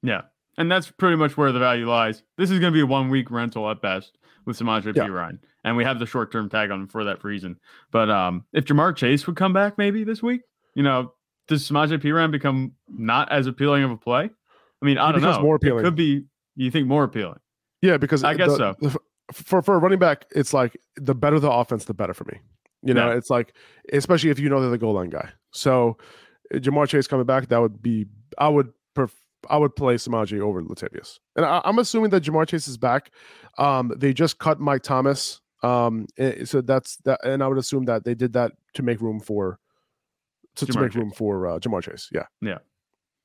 Yeah. 0.03 0.23
And 0.59 0.71
that's 0.71 0.91
pretty 0.91 1.17
much 1.17 1.37
where 1.37 1.51
the 1.53 1.59
value 1.59 1.89
lies. 1.89 2.23
This 2.37 2.51
is 2.51 2.59
going 2.59 2.73
to 2.73 2.77
be 2.77 2.83
a 2.83 2.87
one 2.87 3.09
week 3.11 3.31
rental 3.31 3.71
at 3.71 3.81
best 3.81 4.19
with 4.45 4.59
Samaje 4.59 4.95
Yeah. 4.97 5.05
Perine. 5.07 5.39
And 5.65 5.77
we 5.77 5.85
have 5.85 5.99
the 5.99 6.07
short 6.07 6.33
term 6.33 6.49
tag 6.49 6.71
on 6.71 6.83
him 6.83 6.89
for 6.89 7.05
that 7.05 7.23
reason. 7.25 7.57
But 7.93 8.11
um, 8.11 8.45
if 8.53 8.65
Ja'Marr 8.65 8.97
Chase 8.97 9.27
would 9.27 9.37
come 9.37 9.53
back 9.53 9.79
maybe 9.79 10.03
this 10.05 10.23
week, 10.23 10.41
you 10.75 10.83
know, 10.83 11.13
does 11.49 11.69
Samaje 11.69 12.01
Perine 12.03 12.31
become 12.33 12.73
not 12.89 13.31
as 13.31 13.47
appealing 13.47 13.85
of 13.85 13.91
a 13.93 13.97
play? 13.97 14.31
I 14.83 14.85
mean, 14.85 14.99
I 14.99 15.13
don't 15.13 15.23
know. 15.23 15.41
more 15.41 15.55
It 15.55 15.59
appealing. 15.63 15.85
could 15.85 15.95
be, 15.95 16.25
you 16.57 16.71
think 16.71 16.89
more 16.89 17.05
appealing? 17.05 17.39
Yeah, 17.81 17.97
because 17.97 18.25
I 18.25 18.35
guess 18.35 18.51
the- 18.51 18.57
so. 18.57 18.75
the- 18.81 18.99
for 19.33 19.63
for 19.63 19.77
a 19.77 19.79
running 19.79 19.99
back, 20.01 20.27
it's 20.35 20.53
like 20.53 20.77
the 20.97 21.15
better 21.15 21.39
the 21.41 21.51
offense, 21.51 21.85
the 21.87 21.95
better 21.95 22.13
for 22.13 22.25
me. 22.25 22.39
You 22.83 22.93
know, 22.93 23.09
Yeah. 23.09 23.17
it's 23.17 23.31
like 23.31 23.55
especially 23.93 24.31
if 24.31 24.39
you 24.39 24.49
know 24.51 24.61
they're 24.61 24.69
the 24.71 24.77
goal 24.79 24.93
line 24.95 25.09
guy. 25.11 25.31
So 25.53 25.97
Ja'Marr 26.53 26.87
Chase 26.89 27.07
coming 27.07 27.25
back, 27.25 27.49
that 27.49 27.59
would 27.61 27.81
be 27.81 28.07
I 28.37 28.49
would 28.49 28.73
I 29.49 29.57
would 29.57 29.75
play 29.75 29.95
Samaje 29.95 30.39
over 30.41 30.63
Latavius, 30.63 31.19
and 31.37 31.45
I, 31.47 31.61
I'm 31.65 31.79
assuming 31.79 32.11
that 32.11 32.23
Ja'Marr 32.25 32.47
Chase 32.47 32.69
is 32.69 32.77
back. 32.77 33.11
Um, 33.59 33.93
they 33.97 34.13
just 34.13 34.39
cut 34.39 34.61
Mike 34.61 34.83
Thomas, 34.83 35.41
um, 35.63 36.07
eh, 36.19 36.45
so 36.45 36.61
that's 36.61 36.97
that, 36.99 37.25
and 37.25 37.43
I 37.43 37.49
would 37.49 37.59
assume 37.59 37.85
that 37.87 38.05
they 38.05 38.15
did 38.15 38.33
that 38.35 38.53
to 38.75 38.83
make 38.83 39.01
room 39.01 39.21
for 39.21 39.59
to, 40.57 40.67
to 40.67 40.81
make 40.81 40.93
Chase. 40.93 40.99
room 40.99 41.11
for 41.11 41.47
uh, 41.47 41.59
Ja'Marr 41.59 41.83
Chase. 41.83 42.11
Yeah, 42.13 42.27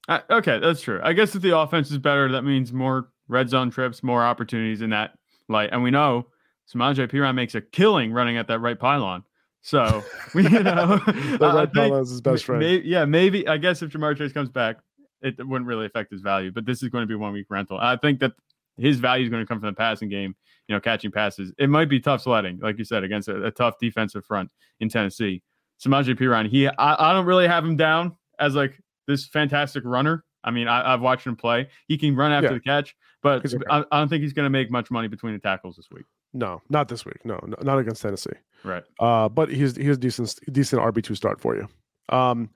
Uh, 0.07 0.19
okay, 0.29 0.59
that's 0.59 0.81
true. 0.81 0.99
I 1.03 1.13
guess 1.13 1.35
if 1.35 1.41
the 1.41 1.57
offense 1.57 1.91
is 1.91 1.97
better, 1.97 2.31
that 2.31 2.43
means 2.43 2.71
more 2.71 3.09
red 3.27 3.49
zone 3.49 3.69
trips, 3.69 4.03
more 4.03 4.23
opportunities 4.23 4.81
in 4.81 4.91
that 4.91 5.17
light. 5.49 5.69
And 5.71 5.83
we 5.83 5.91
know 5.91 6.27
Samaje 6.73 7.09
Perine 7.09 7.35
makes 7.35 7.55
a 7.55 7.61
killing 7.61 8.13
running 8.13 8.37
at 8.37 8.47
that 8.47 8.59
right 8.59 8.79
pylon. 8.79 9.23
So 9.61 10.03
we, 10.33 10.43
you 10.43 10.63
know, 10.63 10.97
the 11.05 11.39
I 11.41 11.55
right 11.55 11.73
pylon 11.73 12.03
is 12.03 12.11
his 12.11 12.21
best 12.21 12.45
friend. 12.45 12.61
May, 12.61 12.81
yeah, 12.81 13.05
maybe. 13.05 13.47
I 13.47 13.57
guess 13.57 13.81
if 13.81 13.91
Ja'Marr 13.91 14.17
Chase 14.17 14.31
comes 14.31 14.49
back, 14.49 14.77
it 15.21 15.45
wouldn't 15.45 15.67
really 15.67 15.85
affect 15.85 16.11
his 16.11 16.21
value. 16.21 16.51
But 16.51 16.65
this 16.65 16.83
is 16.83 16.89
going 16.89 17.01
to 17.01 17.07
be 17.07 17.15
one 17.15 17.33
week 17.33 17.47
rental. 17.49 17.77
I 17.77 17.97
think 17.97 18.19
that 18.19 18.33
his 18.77 18.99
value 18.99 19.23
is 19.25 19.29
going 19.29 19.41
to 19.43 19.47
come 19.47 19.59
from 19.59 19.69
the 19.69 19.75
passing 19.75 20.09
game. 20.09 20.35
You 20.67 20.75
know, 20.75 20.81
catching 20.81 21.11
passes. 21.11 21.53
It 21.57 21.69
might 21.69 21.87
be 21.87 21.99
tough 22.01 22.23
sledding, 22.23 22.59
like 22.61 22.77
you 22.77 22.83
said, 22.83 23.03
against 23.05 23.29
a, 23.29 23.45
a 23.45 23.51
tough 23.51 23.75
defensive 23.79 24.25
front 24.25 24.49
in 24.81 24.89
Tennessee. 24.89 25.41
Samaje 25.83 26.13
Perine, 26.19 26.49
he, 26.49 26.67
I, 26.67 26.73
I 27.09 27.13
don't 27.13 27.25
really 27.25 27.47
have 27.47 27.63
him 27.63 27.77
down 27.77 28.17
as 28.37 28.53
like 28.53 28.77
this 29.07 29.27
fantastic 29.27 29.83
runner. 29.85 30.25
I 30.43 30.51
mean, 30.51 30.67
I, 30.67 30.93
I've 30.93 30.99
watched 30.99 31.25
him 31.25 31.37
play. 31.37 31.69
He 31.87 31.97
can 31.97 32.17
run 32.17 32.33
after 32.33 32.47
Yeah. 32.49 32.53
the 32.55 32.59
catch, 32.59 32.95
but 33.23 33.45
okay. 33.45 33.63
I, 33.69 33.85
I 33.91 33.99
don't 33.99 34.09
think 34.09 34.23
he's 34.23 34.33
going 34.33 34.45
to 34.45 34.49
make 34.49 34.69
much 34.69 34.91
money 34.91 35.07
between 35.07 35.31
the 35.33 35.39
tackles 35.39 35.77
this 35.77 35.87
week. 35.89 36.03
No, 36.33 36.61
not 36.69 36.89
this 36.89 37.05
week. 37.05 37.23
No, 37.23 37.39
no 37.47 37.55
not 37.61 37.77
against 37.79 38.01
Tennessee. 38.01 38.31
Right. 38.65 38.83
Uh, 38.99 39.29
but 39.29 39.49
he's 39.49 39.77
he's 39.77 39.97
decent 39.97 40.37
decent 40.51 40.81
RB 40.81 41.01
two 41.01 41.15
start 41.15 41.39
for 41.39 41.55
you. 41.55 41.67
Um, 42.09 42.49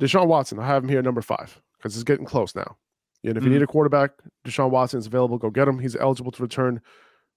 Deshaun 0.00 0.28
Watson, 0.28 0.60
I 0.60 0.66
have 0.66 0.84
him 0.84 0.88
here 0.88 1.02
number 1.02 1.20
five 1.22 1.60
because 1.78 1.94
it's 1.96 2.04
getting 2.04 2.26
close 2.26 2.54
now. 2.54 2.76
And 3.24 3.36
if 3.36 3.42
you 3.42 3.48
Mhm. 3.50 3.54
need 3.54 3.62
a 3.62 3.66
quarterback, 3.66 4.12
Deshaun 4.44 4.70
Watson 4.70 4.98
is 4.98 5.06
available. 5.06 5.38
Go 5.38 5.50
get 5.50 5.66
him. 5.66 5.78
He's 5.78 5.96
eligible 5.96 6.30
to 6.32 6.42
return 6.42 6.80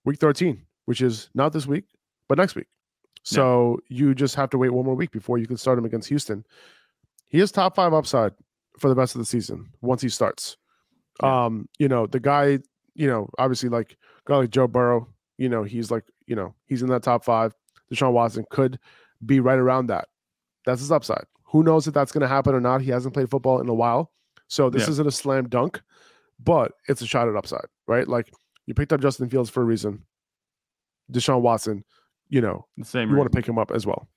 week 0.05 0.19
thirteen, 0.19 0.65
which 0.85 1.01
is 1.01 1.29
not 1.33 1.53
this 1.53 1.65
week, 1.65 1.85
but 2.27 2.37
next 2.37 2.55
week. 2.55 2.67
So 3.23 3.79
you 3.89 4.13
just 4.15 4.35
have 4.35 4.49
to 4.51 4.57
wait 4.57 4.69
one 4.69 4.85
more 4.85 4.95
week 4.95 5.11
before 5.11 5.37
you 5.37 5.47
can 5.47 5.57
start 5.57 5.77
him 5.77 5.85
against 5.85 6.07
Houston. 6.09 6.45
He 7.25 7.39
is 7.39 7.51
top 7.51 7.75
five 7.75 7.93
upside 7.93 8.33
for 8.79 8.87
the 8.89 8.95
rest 8.95 9.15
of 9.15 9.19
the 9.19 9.25
season 9.25 9.69
once 9.81 10.01
he 10.01 10.07
starts. 10.09 10.55
Yeah. 11.21 11.45
Um, 11.45 11.67
you 11.77 11.87
know, 11.89 12.05
the 12.07 12.19
guy, 12.21 12.59
you 12.93 13.07
know, 13.07 13.29
obviously 13.37 13.67
like 13.69 13.97
guy 14.25 14.37
like 14.37 14.49
Joe 14.49 14.67
Burrow, 14.67 15.07
you 15.37 15.49
know, 15.49 15.63
he's 15.63 15.91
like, 15.91 16.05
you 16.25 16.35
know, 16.35 16.53
he's 16.67 16.81
in 16.81 16.89
that 16.89 17.03
top 17.03 17.25
five. 17.25 17.53
Deshaun 17.91 18.13
Watson 18.13 18.45
could 18.49 18.79
be 19.25 19.39
right 19.39 19.57
around 19.59 19.87
that. 19.87 20.07
That's 20.65 20.81
his 20.81 20.91
upside. 20.91 21.25
Who 21.51 21.63
knows 21.63 21.87
if 21.87 21.93
that's 21.93 22.11
going 22.11 22.21
to 22.21 22.27
happen 22.27 22.53
or 22.53 22.61
not? 22.61 22.81
He 22.81 22.91
hasn't 22.91 23.13
played 23.13 23.29
football 23.29 23.59
in 23.59 23.67
a 23.69 23.73
while. 23.73 24.11
So 24.47 24.69
this 24.69 24.83
Yeah. 24.83 24.91
isn't 24.91 25.07
a 25.07 25.11
slam 25.11 25.49
dunk, 25.49 25.81
but 26.39 26.73
it's 26.87 27.01
a 27.01 27.07
shot 27.07 27.27
at 27.27 27.35
upside, 27.35 27.65
right? 27.87 28.07
Like 28.07 28.31
you 28.65 28.73
picked 28.73 28.93
up 28.93 29.01
Justin 29.01 29.29
Fields 29.29 29.49
for 29.49 29.61
a 29.61 29.65
reason. 29.65 30.03
Deshaun 31.11 31.41
Watson, 31.41 31.83
you 32.29 32.41
know, 32.41 32.65
The 32.77 32.85
same. 32.85 33.09
you 33.09 33.15
want 33.15 33.31
to 33.31 33.35
pick 33.35 33.47
him 33.47 33.57
up 33.57 33.71
as 33.71 33.85
well. 33.85 34.07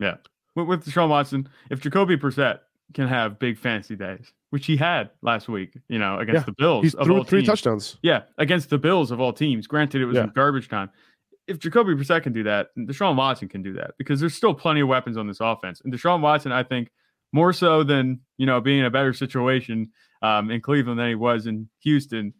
with, 0.00 0.66
with 0.66 0.84
Deshaun 0.86 1.08
Watson, 1.08 1.48
if 1.70 1.80
Jacoby 1.80 2.16
Brissett 2.16 2.60
can 2.94 3.06
have 3.06 3.38
big 3.38 3.58
fantasy 3.58 3.94
days, 3.96 4.32
which 4.50 4.66
he 4.66 4.76
had 4.76 5.10
last 5.22 5.48
week, 5.48 5.76
you 5.88 5.98
know, 5.98 6.18
against 6.18 6.40
Yeah, 6.40 6.44
the 6.46 6.52
Bills 6.58 6.82
He 6.92 6.98
of 6.98 7.04
threw 7.06 7.22
three 7.24 7.40
teams. 7.40 7.48
touchdowns. 7.48 7.98
Yeah, 8.02 8.22
against 8.38 8.70
the 8.70 8.78
Bills 8.78 9.10
of 9.10 9.20
all 9.20 9.32
teams. 9.32 9.66
Granted, 9.66 10.00
it 10.00 10.06
was 10.06 10.16
Yeah. 10.16 10.24
in 10.24 10.30
garbage 10.30 10.68
time. 10.68 10.90
If 11.46 11.58
Jacoby 11.58 11.94
Brissett 11.94 12.22
can 12.22 12.32
do 12.32 12.42
that, 12.44 12.68
Deshaun 12.76 13.16
Watson 13.16 13.48
can 13.48 13.62
do 13.62 13.72
that 13.74 13.92
because 13.98 14.20
there's 14.20 14.34
still 14.34 14.54
plenty 14.54 14.80
of 14.80 14.88
weapons 14.88 15.16
on 15.16 15.26
this 15.26 15.38
offense. 15.40 15.80
And 15.82 15.92
Deshaun 15.92 16.20
Watson, 16.20 16.50
I 16.52 16.62
think, 16.62 16.90
more 17.32 17.52
so 17.52 17.82
than 17.82 18.20
you 18.36 18.46
know 18.46 18.60
being 18.60 18.80
in 18.80 18.84
a 18.84 18.90
better 18.90 19.12
situation 19.12 19.90
um, 20.22 20.50
in 20.50 20.60
Cleveland 20.60 20.98
than 20.98 21.08
he 21.08 21.14
was 21.14 21.46
in 21.46 21.68
Houston. 21.80 22.34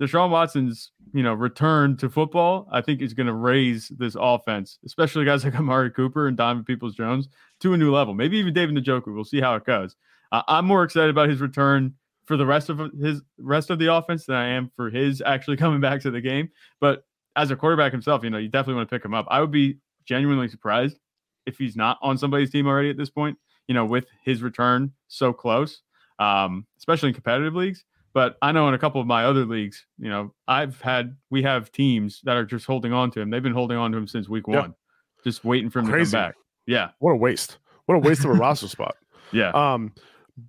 Deshaun 0.00 0.30
Watson's 0.30 0.92
you 1.12 1.22
know 1.22 1.34
return 1.34 1.96
to 1.98 2.08
football, 2.08 2.66
I 2.72 2.80
think, 2.80 3.02
is 3.02 3.14
going 3.14 3.26
to 3.26 3.34
raise 3.34 3.88
this 3.98 4.16
offense, 4.18 4.78
especially 4.84 5.24
guys 5.24 5.44
like 5.44 5.54
Amari 5.54 5.90
Cooper 5.90 6.26
and 6.26 6.36
Donovan 6.36 6.64
Peoples 6.64 6.94
Jones, 6.94 7.28
to 7.60 7.74
a 7.74 7.76
new 7.76 7.92
level. 7.92 8.14
Maybe 8.14 8.38
even 8.38 8.54
David 8.54 8.76
Njoku. 8.76 9.14
We'll 9.14 9.24
see 9.24 9.40
how 9.40 9.54
it 9.56 9.64
goes. 9.64 9.96
Uh, 10.32 10.42
I'm 10.48 10.66
more 10.66 10.84
excited 10.84 11.10
about 11.10 11.28
his 11.28 11.40
return 11.40 11.94
for 12.24 12.36
the 12.36 12.46
rest 12.46 12.68
of 12.68 12.80
his 13.00 13.22
rest 13.38 13.70
of 13.70 13.78
the 13.78 13.92
offense 13.92 14.26
than 14.26 14.36
I 14.36 14.48
am 14.48 14.70
for 14.76 14.88
his 14.88 15.22
actually 15.24 15.56
coming 15.58 15.80
back 15.80 16.00
to 16.02 16.10
the 16.10 16.20
game. 16.20 16.50
But 16.80 17.04
as 17.36 17.50
a 17.50 17.56
quarterback 17.56 17.92
himself, 17.92 18.24
you 18.24 18.30
know, 18.30 18.38
you 18.38 18.48
definitely 18.48 18.74
want 18.74 18.88
to 18.88 18.96
pick 18.96 19.04
him 19.04 19.14
up. 19.14 19.26
I 19.30 19.40
would 19.40 19.50
be 19.50 19.78
genuinely 20.04 20.48
surprised 20.48 20.98
if 21.46 21.58
he's 21.58 21.76
not 21.76 21.98
on 22.02 22.18
somebody's 22.18 22.50
team 22.50 22.66
already 22.66 22.90
at 22.90 22.96
this 22.96 23.10
point. 23.10 23.38
You 23.70 23.74
know, 23.74 23.84
with 23.84 24.08
his 24.24 24.42
return 24.42 24.90
so 25.06 25.32
close, 25.32 25.82
um, 26.18 26.66
especially 26.76 27.10
in 27.10 27.14
competitive 27.14 27.54
leagues. 27.54 27.84
But 28.12 28.36
I 28.42 28.50
know 28.50 28.66
in 28.66 28.74
a 28.74 28.78
couple 28.80 29.00
of 29.00 29.06
my 29.06 29.24
other 29.24 29.44
leagues, 29.46 29.86
you 29.96 30.08
know, 30.08 30.34
I've 30.48 30.80
had 30.80 31.16
we 31.30 31.44
have 31.44 31.70
teams 31.70 32.20
that 32.24 32.36
are 32.36 32.44
just 32.44 32.66
holding 32.66 32.92
on 32.92 33.12
to 33.12 33.20
him. 33.20 33.30
They've 33.30 33.40
been 33.40 33.52
holding 33.54 33.76
on 33.78 33.92
to 33.92 33.98
him 33.98 34.08
since 34.08 34.28
week 34.28 34.48
Yeah. 34.48 34.62
one, 34.62 34.74
just 35.22 35.44
waiting 35.44 35.70
for 35.70 35.78
him 35.78 35.86
Crazy. 35.86 36.10
to 36.10 36.16
come 36.16 36.28
back. 36.30 36.34
Yeah, 36.66 36.88
What 36.98 37.12
a 37.12 37.16
waste. 37.16 37.58
What 37.86 37.94
a 37.94 38.00
waste 38.00 38.24
of 38.24 38.30
a 38.30 38.34
roster 38.44 38.66
spot. 38.66 38.96
yeah, 39.30 39.50
Um, 39.50 39.94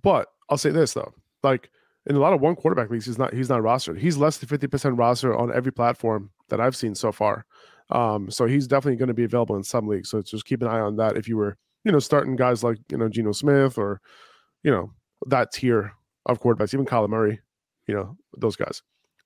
but 0.02 0.26
I'll 0.50 0.58
say 0.58 0.70
this 0.70 0.92
though, 0.92 1.14
like 1.44 1.70
in 2.06 2.16
a 2.16 2.18
lot 2.18 2.32
of 2.32 2.40
one 2.40 2.56
quarterback 2.56 2.90
leagues, 2.90 3.06
he's 3.06 3.18
not 3.20 3.32
he's 3.32 3.48
not 3.48 3.60
rostered. 3.60 3.98
He's 3.98 4.16
less 4.16 4.38
than 4.38 4.48
fifty 4.48 4.66
percent 4.66 4.96
roster 4.98 5.32
on 5.38 5.54
every 5.54 5.70
platform 5.72 6.30
that 6.48 6.60
I've 6.60 6.74
seen 6.74 6.96
so 6.96 7.12
far. 7.12 7.46
Um, 7.90 8.32
so 8.32 8.46
he's 8.46 8.66
definitely 8.66 8.96
going 8.96 9.06
to 9.06 9.14
be 9.14 9.22
available 9.22 9.54
in 9.54 9.62
some 9.62 9.86
leagues. 9.86 10.10
So 10.10 10.20
just 10.22 10.44
keep 10.44 10.60
an 10.60 10.66
eye 10.66 10.80
on 10.80 10.96
that 10.96 11.16
if 11.16 11.28
you 11.28 11.36
were, 11.36 11.56
you 11.84 11.92
know, 11.92 11.98
starting 11.98 12.36
guys 12.36 12.62
like 12.62 12.78
you 12.90 12.96
know 12.96 13.08
Geno 13.08 13.32
Smith 13.32 13.78
or, 13.78 14.00
you 14.62 14.70
know, 14.70 14.92
that 15.26 15.52
tier 15.52 15.92
of 16.26 16.40
quarterbacks, 16.40 16.74
even 16.74 16.86
Kyler 16.86 17.08
Murray, 17.08 17.40
you 17.86 17.94
know, 17.94 18.16
those 18.36 18.56
guys. 18.56 18.82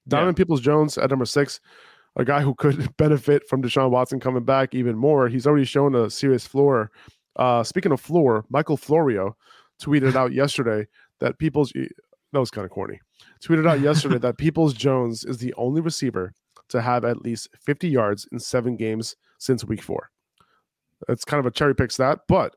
Donovan 0.08 0.34
Peoples 0.34 0.60
Jones 0.60 0.96
at 0.98 1.10
number 1.10 1.24
six, 1.24 1.60
a 2.16 2.24
guy 2.24 2.40
who 2.40 2.54
could 2.54 2.96
benefit 2.96 3.48
from 3.48 3.62
Deshaun 3.62 3.90
Watson 3.90 4.20
coming 4.20 4.44
back 4.44 4.74
even 4.74 4.96
more. 4.96 5.28
He's 5.28 5.46
already 5.46 5.64
shown 5.64 5.94
a 5.94 6.10
serious 6.10 6.46
floor. 6.46 6.90
Uh, 7.36 7.62
speaking 7.62 7.92
of 7.92 8.00
floor, 8.00 8.44
Michael 8.48 8.76
Florio 8.76 9.36
tweeted 9.82 10.14
out 10.16 10.32
yesterday 10.32 10.86
that 11.20 11.38
Peoples 11.38 11.72
that 11.72 12.40
was 12.40 12.50
kind 12.50 12.64
of 12.64 12.70
corny. 12.70 13.00
Tweeted 13.44 13.68
out 13.68 13.80
yesterday 13.80 14.18
that 14.18 14.38
Peoples 14.38 14.74
Jones 14.74 15.24
is 15.24 15.38
the 15.38 15.54
only 15.54 15.80
receiver 15.80 16.32
to 16.68 16.80
have 16.80 17.04
at 17.04 17.22
least 17.22 17.48
50 17.60 17.88
yards 17.88 18.26
in 18.32 18.38
seven 18.38 18.76
games 18.76 19.14
since 19.38 19.64
week 19.64 19.82
four. 19.82 20.10
It's 21.08 21.24
kind 21.24 21.38
of 21.40 21.46
a 21.46 21.50
cherry 21.50 21.74
picks 21.74 21.96
that, 21.98 22.20
but 22.28 22.56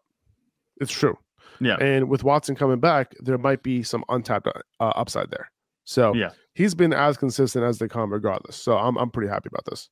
it's 0.81 0.91
true. 0.91 1.17
yeah, 1.59 1.75
And 1.79 2.09
with 2.09 2.23
Watson 2.23 2.55
coming 2.55 2.79
back, 2.79 3.13
there 3.19 3.38
might 3.38 3.63
be 3.63 3.83
some 3.83 4.03
untapped 4.09 4.47
uh, 4.47 4.62
upside 4.79 5.29
there. 5.31 5.51
So 5.83 6.13
Yeah. 6.13 6.31
he's 6.53 6.73
been 6.75 6.93
as 6.93 7.17
consistent 7.17 7.65
as 7.65 7.79
they 7.79 7.88
come, 7.88 8.12
regardless. 8.13 8.55
So 8.55 8.77
I'm 8.77 8.97
I'm 8.97 9.09
pretty 9.12 9.29
happy 9.29 9.49
about 9.51 9.65
this. 9.65 9.89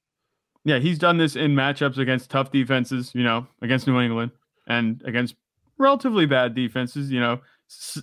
yeah. 0.64 0.80
He's 0.80 0.98
done 1.00 1.18
this 1.18 1.36
in 1.36 1.56
matchups 1.56 1.98
against 1.98 2.30
tough 2.30 2.52
defenses. 2.52 3.12
You 3.16 3.24
know, 3.24 3.48
against 3.62 3.88
New 3.88 4.00
England 4.00 4.32
and 4.68 5.02
against 5.06 5.36
relatively 5.78 6.26
bad 6.26 6.54
defenses. 6.56 7.12
You 7.12 7.20
know, 7.20 7.40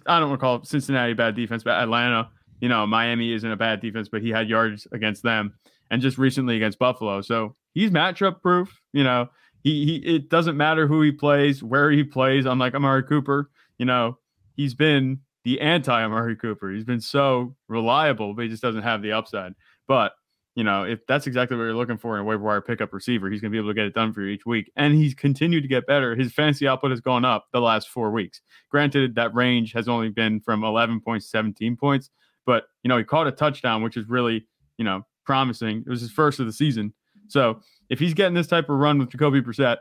I 0.07 0.19
don't 0.21 0.29
want 0.29 0.41
to 0.41 0.45
call 0.45 0.57
it 0.57 0.67
Cincinnati 0.67 1.15
bad 1.15 1.35
defense, 1.35 1.63
but 1.65 1.81
Atlanta. 1.83 2.31
you 2.61 2.69
know, 2.69 2.87
Miami 2.87 3.33
isn't 3.33 3.51
a 3.51 3.57
bad 3.57 3.81
defense, 3.81 4.09
but 4.09 4.23
he 4.23 4.31
had 4.31 4.49
yards 4.49 4.87
against 4.93 5.23
them 5.23 5.55
and 5.91 6.01
just 6.01 6.17
recently 6.19 6.57
against 6.57 6.79
Buffalo. 6.79 7.21
So 7.21 7.55
he's 7.75 7.91
matchup 7.91 8.41
proof. 8.43 8.81
You 8.93 9.05
know, 9.05 9.29
he, 9.65 9.85
he 9.85 10.17
it 10.17 10.29
doesn't 10.29 10.57
matter 10.57 10.87
who 10.87 11.03
he 11.03 11.11
plays, 11.11 11.63
where 11.63 11.91
he 11.91 12.05
plays. 12.05 12.47
I'm 12.47 12.59
like 12.59 12.75
Amari 12.75 13.03
Cooper, 13.03 13.51
you 13.79 13.87
know, 13.87 14.19
he's 14.55 14.75
been 14.75 15.21
the 15.45 15.61
anti 15.61 16.03
Amari 16.03 16.37
Cooper. 16.37 16.71
He's 16.71 16.85
been 16.85 17.01
so 17.01 17.57
reliable, 17.69 18.35
but 18.35 18.43
he 18.43 18.49
just 18.49 18.63
doesn't 18.63 18.83
have 18.83 19.03
the 19.03 19.13
upside. 19.13 19.55
But 19.89 20.13
you 20.55 20.63
know, 20.63 20.85
if 20.85 21.05
that's 21.09 21.27
exactly 21.27 21.57
what 21.57 21.65
you're 21.65 21.75
looking 21.75 21.99
for 21.99 22.15
in 22.15 22.23
a 22.23 22.25
waiver 22.25 22.43
wire 22.45 22.61
pickup 22.61 22.93
receiver, 22.93 23.29
he's 23.29 23.41
going 23.41 23.51
to 23.51 23.55
be 23.55 23.59
able 23.59 23.71
to 23.71 23.75
get 23.75 23.87
it 23.87 23.95
done 23.95 24.13
for 24.13 24.21
you 24.21 24.29
each 24.29 24.47
week. 24.47 24.71
And 24.77 24.95
he's 24.95 25.13
continued 25.13 25.63
to 25.63 25.69
get 25.69 25.85
better. 25.87 26.15
His 26.15 26.33
fantasy 26.33 26.69
output 26.69 26.93
has 26.93 27.01
gone 27.01 27.25
up 27.25 27.47
the 27.53 27.61
last 27.61 27.89
four 27.89 28.13
weeks. 28.13 28.41
Granted, 28.71 29.17
that 29.17 29.35
range 29.35 29.73
has 29.73 29.89
only 29.89 30.11
been 30.11 30.41
from 30.41 30.63
11 30.63 31.01
points, 31.01 31.29
17 31.29 31.77
points, 31.77 32.11
but 32.47 32.65
you 32.85 32.89
know, 32.89 32.97
he 32.97 33.03
caught 33.03 33.27
a 33.27 33.33
touchdown, 33.33 33.83
which 33.83 33.97
is 33.97 34.09
really, 34.09 34.47
you 34.79 34.85
know, 34.85 35.03
promising. 35.27 35.83
It 35.85 35.91
was 35.91 36.01
his 36.01 36.13
first 36.13 36.39
of 36.39 36.47
the 36.47 36.53
season. 36.53 36.95
So 37.29 37.61
if 37.89 37.99
he's 37.99 38.15
getting 38.15 38.35
this 38.35 38.47
type 38.47 38.69
of 38.69 38.77
run 38.77 38.99
with 38.99 39.11
Jacoby 39.11 39.41
Brissett, 39.41 39.79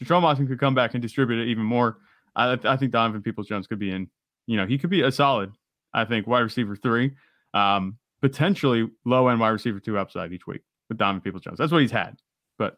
Deshaun 0.00 0.22
Watson 0.22 0.46
could 0.46 0.60
come 0.60 0.74
back 0.74 0.94
and 0.94 1.02
distribute 1.02 1.40
it 1.40 1.48
even 1.48 1.64
more. 1.64 1.98
I, 2.34 2.58
I 2.64 2.76
think 2.76 2.92
Donovan 2.92 3.22
Peoples 3.22 3.48
Jones 3.48 3.66
could 3.66 3.78
be 3.78 3.90
in. 3.90 4.08
You 4.46 4.56
know, 4.56 4.66
he 4.66 4.78
could 4.78 4.90
be 4.90 5.02
a 5.02 5.10
solid, 5.10 5.52
I 5.92 6.04
think, 6.04 6.26
wide 6.26 6.40
receiver 6.40 6.76
three, 6.76 7.12
um, 7.54 7.96
potentially 8.20 8.88
low 9.04 9.28
end 9.28 9.40
wide 9.40 9.50
receiver 9.50 9.80
two 9.80 9.98
upside 9.98 10.32
each 10.32 10.46
week 10.46 10.62
with 10.88 10.98
Donovan 10.98 11.22
Peoples 11.22 11.42
Jones. 11.42 11.58
That's 11.58 11.72
what 11.72 11.80
he's 11.80 11.90
had. 11.90 12.16
But 12.58 12.76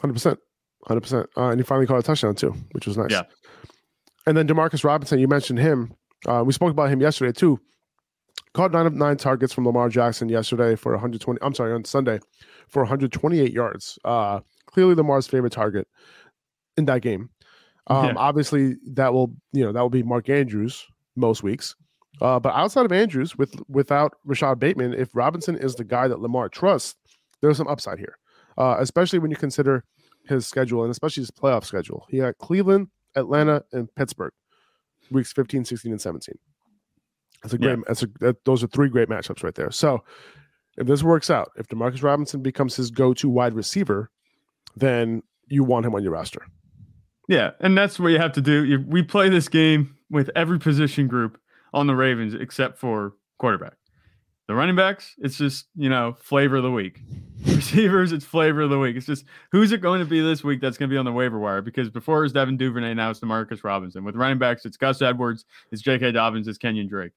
100%. 0.00 0.36
100%. 0.88 1.26
Uh, 1.36 1.48
and 1.48 1.58
he 1.58 1.64
finally 1.64 1.86
caught 1.86 1.98
a 1.98 2.02
touchdown 2.02 2.34
too, 2.34 2.54
which 2.72 2.86
was 2.86 2.96
nice. 2.96 3.10
Yeah. 3.10 3.22
And 4.26 4.36
then 4.36 4.46
Demarcus 4.46 4.84
Robinson, 4.84 5.18
you 5.18 5.28
mentioned 5.28 5.58
him. 5.58 5.94
Uh, 6.26 6.42
we 6.44 6.52
spoke 6.52 6.70
about 6.70 6.90
him 6.90 7.00
yesterday 7.00 7.32
too. 7.32 7.58
Caught 8.52 8.72
nine 8.72 8.86
of 8.86 8.94
nine 8.94 9.16
targets 9.16 9.52
from 9.52 9.66
Lamar 9.66 9.88
Jackson 9.88 10.28
yesterday 10.28 10.76
for 10.76 10.92
120. 10.92 11.38
I'm 11.42 11.54
sorry, 11.54 11.72
on 11.72 11.84
Sunday 11.84 12.20
for 12.68 12.82
128 12.82 13.52
yards. 13.52 13.98
Uh, 14.04 14.40
clearly 14.66 14.94
Lamar's 14.94 15.26
favorite 15.26 15.52
target 15.52 15.86
in 16.76 16.84
that 16.86 17.02
game. 17.02 17.30
Um, 17.88 18.06
Yeah. 18.06 18.14
Obviously, 18.16 18.76
that 18.92 19.12
will 19.12 19.34
you 19.52 19.64
know 19.64 19.72
that 19.72 19.80
will 19.80 19.90
be 19.90 20.02
Mark 20.02 20.28
Andrews 20.28 20.86
most 21.14 21.42
weeks. 21.42 21.74
Uh, 22.20 22.40
but 22.40 22.54
outside 22.54 22.86
of 22.86 22.92
Andrews, 22.92 23.36
with 23.36 23.54
without 23.68 24.14
Rashod 24.24 24.58
Bateman, 24.58 24.94
if 24.94 25.14
Robinson 25.14 25.56
is 25.56 25.74
the 25.74 25.84
guy 25.84 26.08
that 26.08 26.20
Lamar 26.20 26.48
trusts, 26.48 26.96
there's 27.40 27.58
some 27.58 27.68
upside 27.68 27.98
here, 27.98 28.16
uh, 28.58 28.76
especially 28.78 29.18
when 29.18 29.30
you 29.30 29.36
consider 29.36 29.84
his 30.24 30.46
schedule 30.46 30.82
and 30.82 30.90
especially 30.90 31.20
his 31.20 31.30
playoff 31.30 31.64
schedule. 31.64 32.06
He 32.08 32.16
had 32.18 32.36
Cleveland, 32.38 32.88
Atlanta, 33.14 33.62
and 33.72 33.94
Pittsburgh, 33.94 34.32
weeks 35.10 35.32
15, 35.32 35.64
16, 35.64 35.92
and 35.92 36.00
17. 36.00 36.34
That's 37.42 37.54
a 37.54 37.58
great. 37.58 37.78
Yeah. 37.78 37.84
That's 37.86 38.02
a 38.02 38.08
that, 38.20 38.44
those 38.44 38.64
are 38.64 38.68
three 38.68 38.88
great 38.88 39.08
matchups 39.08 39.44
right 39.44 39.54
there. 39.54 39.70
So 39.70 40.02
if 40.76 40.86
this 40.86 41.02
works 41.02 41.30
out, 41.30 41.52
if 41.56 41.68
Demarcus 41.68 42.02
Robinson 42.02 42.42
becomes 42.42 42.76
his 42.76 42.90
go-to 42.90 43.28
wide 43.28 43.54
receiver, 43.54 44.10
then 44.76 45.22
you 45.48 45.64
want 45.64 45.86
him 45.86 45.94
on 45.94 46.02
your 46.02 46.12
roster. 46.12 46.46
Yeah, 47.28 47.52
and 47.60 47.76
that's 47.76 47.98
what 47.98 48.08
you 48.08 48.18
have 48.18 48.32
to 48.32 48.40
do. 48.40 48.64
You, 48.64 48.84
we 48.86 49.02
play 49.02 49.28
this 49.28 49.48
game 49.48 49.96
with 50.10 50.30
every 50.36 50.58
position 50.58 51.08
group 51.08 51.38
on 51.74 51.86
the 51.86 51.96
Ravens 51.96 52.34
except 52.34 52.78
for 52.78 53.14
quarterback. 53.38 53.74
The 54.46 54.54
running 54.54 54.76
backs, 54.76 55.16
it's 55.18 55.36
just, 55.36 55.66
you 55.74 55.88
know, 55.88 56.16
flavor 56.20 56.56
of 56.56 56.62
the 56.62 56.70
week. 56.70 57.00
Receivers, 57.46 58.12
it's 58.12 58.24
flavor 58.24 58.62
of 58.62 58.70
the 58.70 58.78
week. 58.78 58.94
It's 58.94 59.06
just 59.06 59.24
who's 59.50 59.72
it 59.72 59.80
going 59.80 59.98
to 59.98 60.06
be 60.06 60.20
this 60.20 60.44
week 60.44 60.60
that's 60.60 60.78
going 60.78 60.88
to 60.88 60.94
be 60.94 60.98
on 60.98 61.04
the 61.04 61.12
waiver 61.12 61.40
wire? 61.40 61.62
Because 61.62 61.90
before 61.90 62.18
it 62.18 62.22
was 62.22 62.32
Devin 62.32 62.56
Duvernay, 62.56 62.94
now 62.94 63.10
it's 63.10 63.18
Demarcus 63.18 63.64
Robinson. 63.64 64.04
With 64.04 64.14
running 64.14 64.38
backs, 64.38 64.64
it's 64.64 64.76
Gus 64.76 65.02
Edwards, 65.02 65.46
it's 65.72 65.82
J.K. 65.82 66.12
Dobbins, 66.12 66.46
it's 66.46 66.58
Kenyon 66.58 66.86
Drake. 66.86 67.10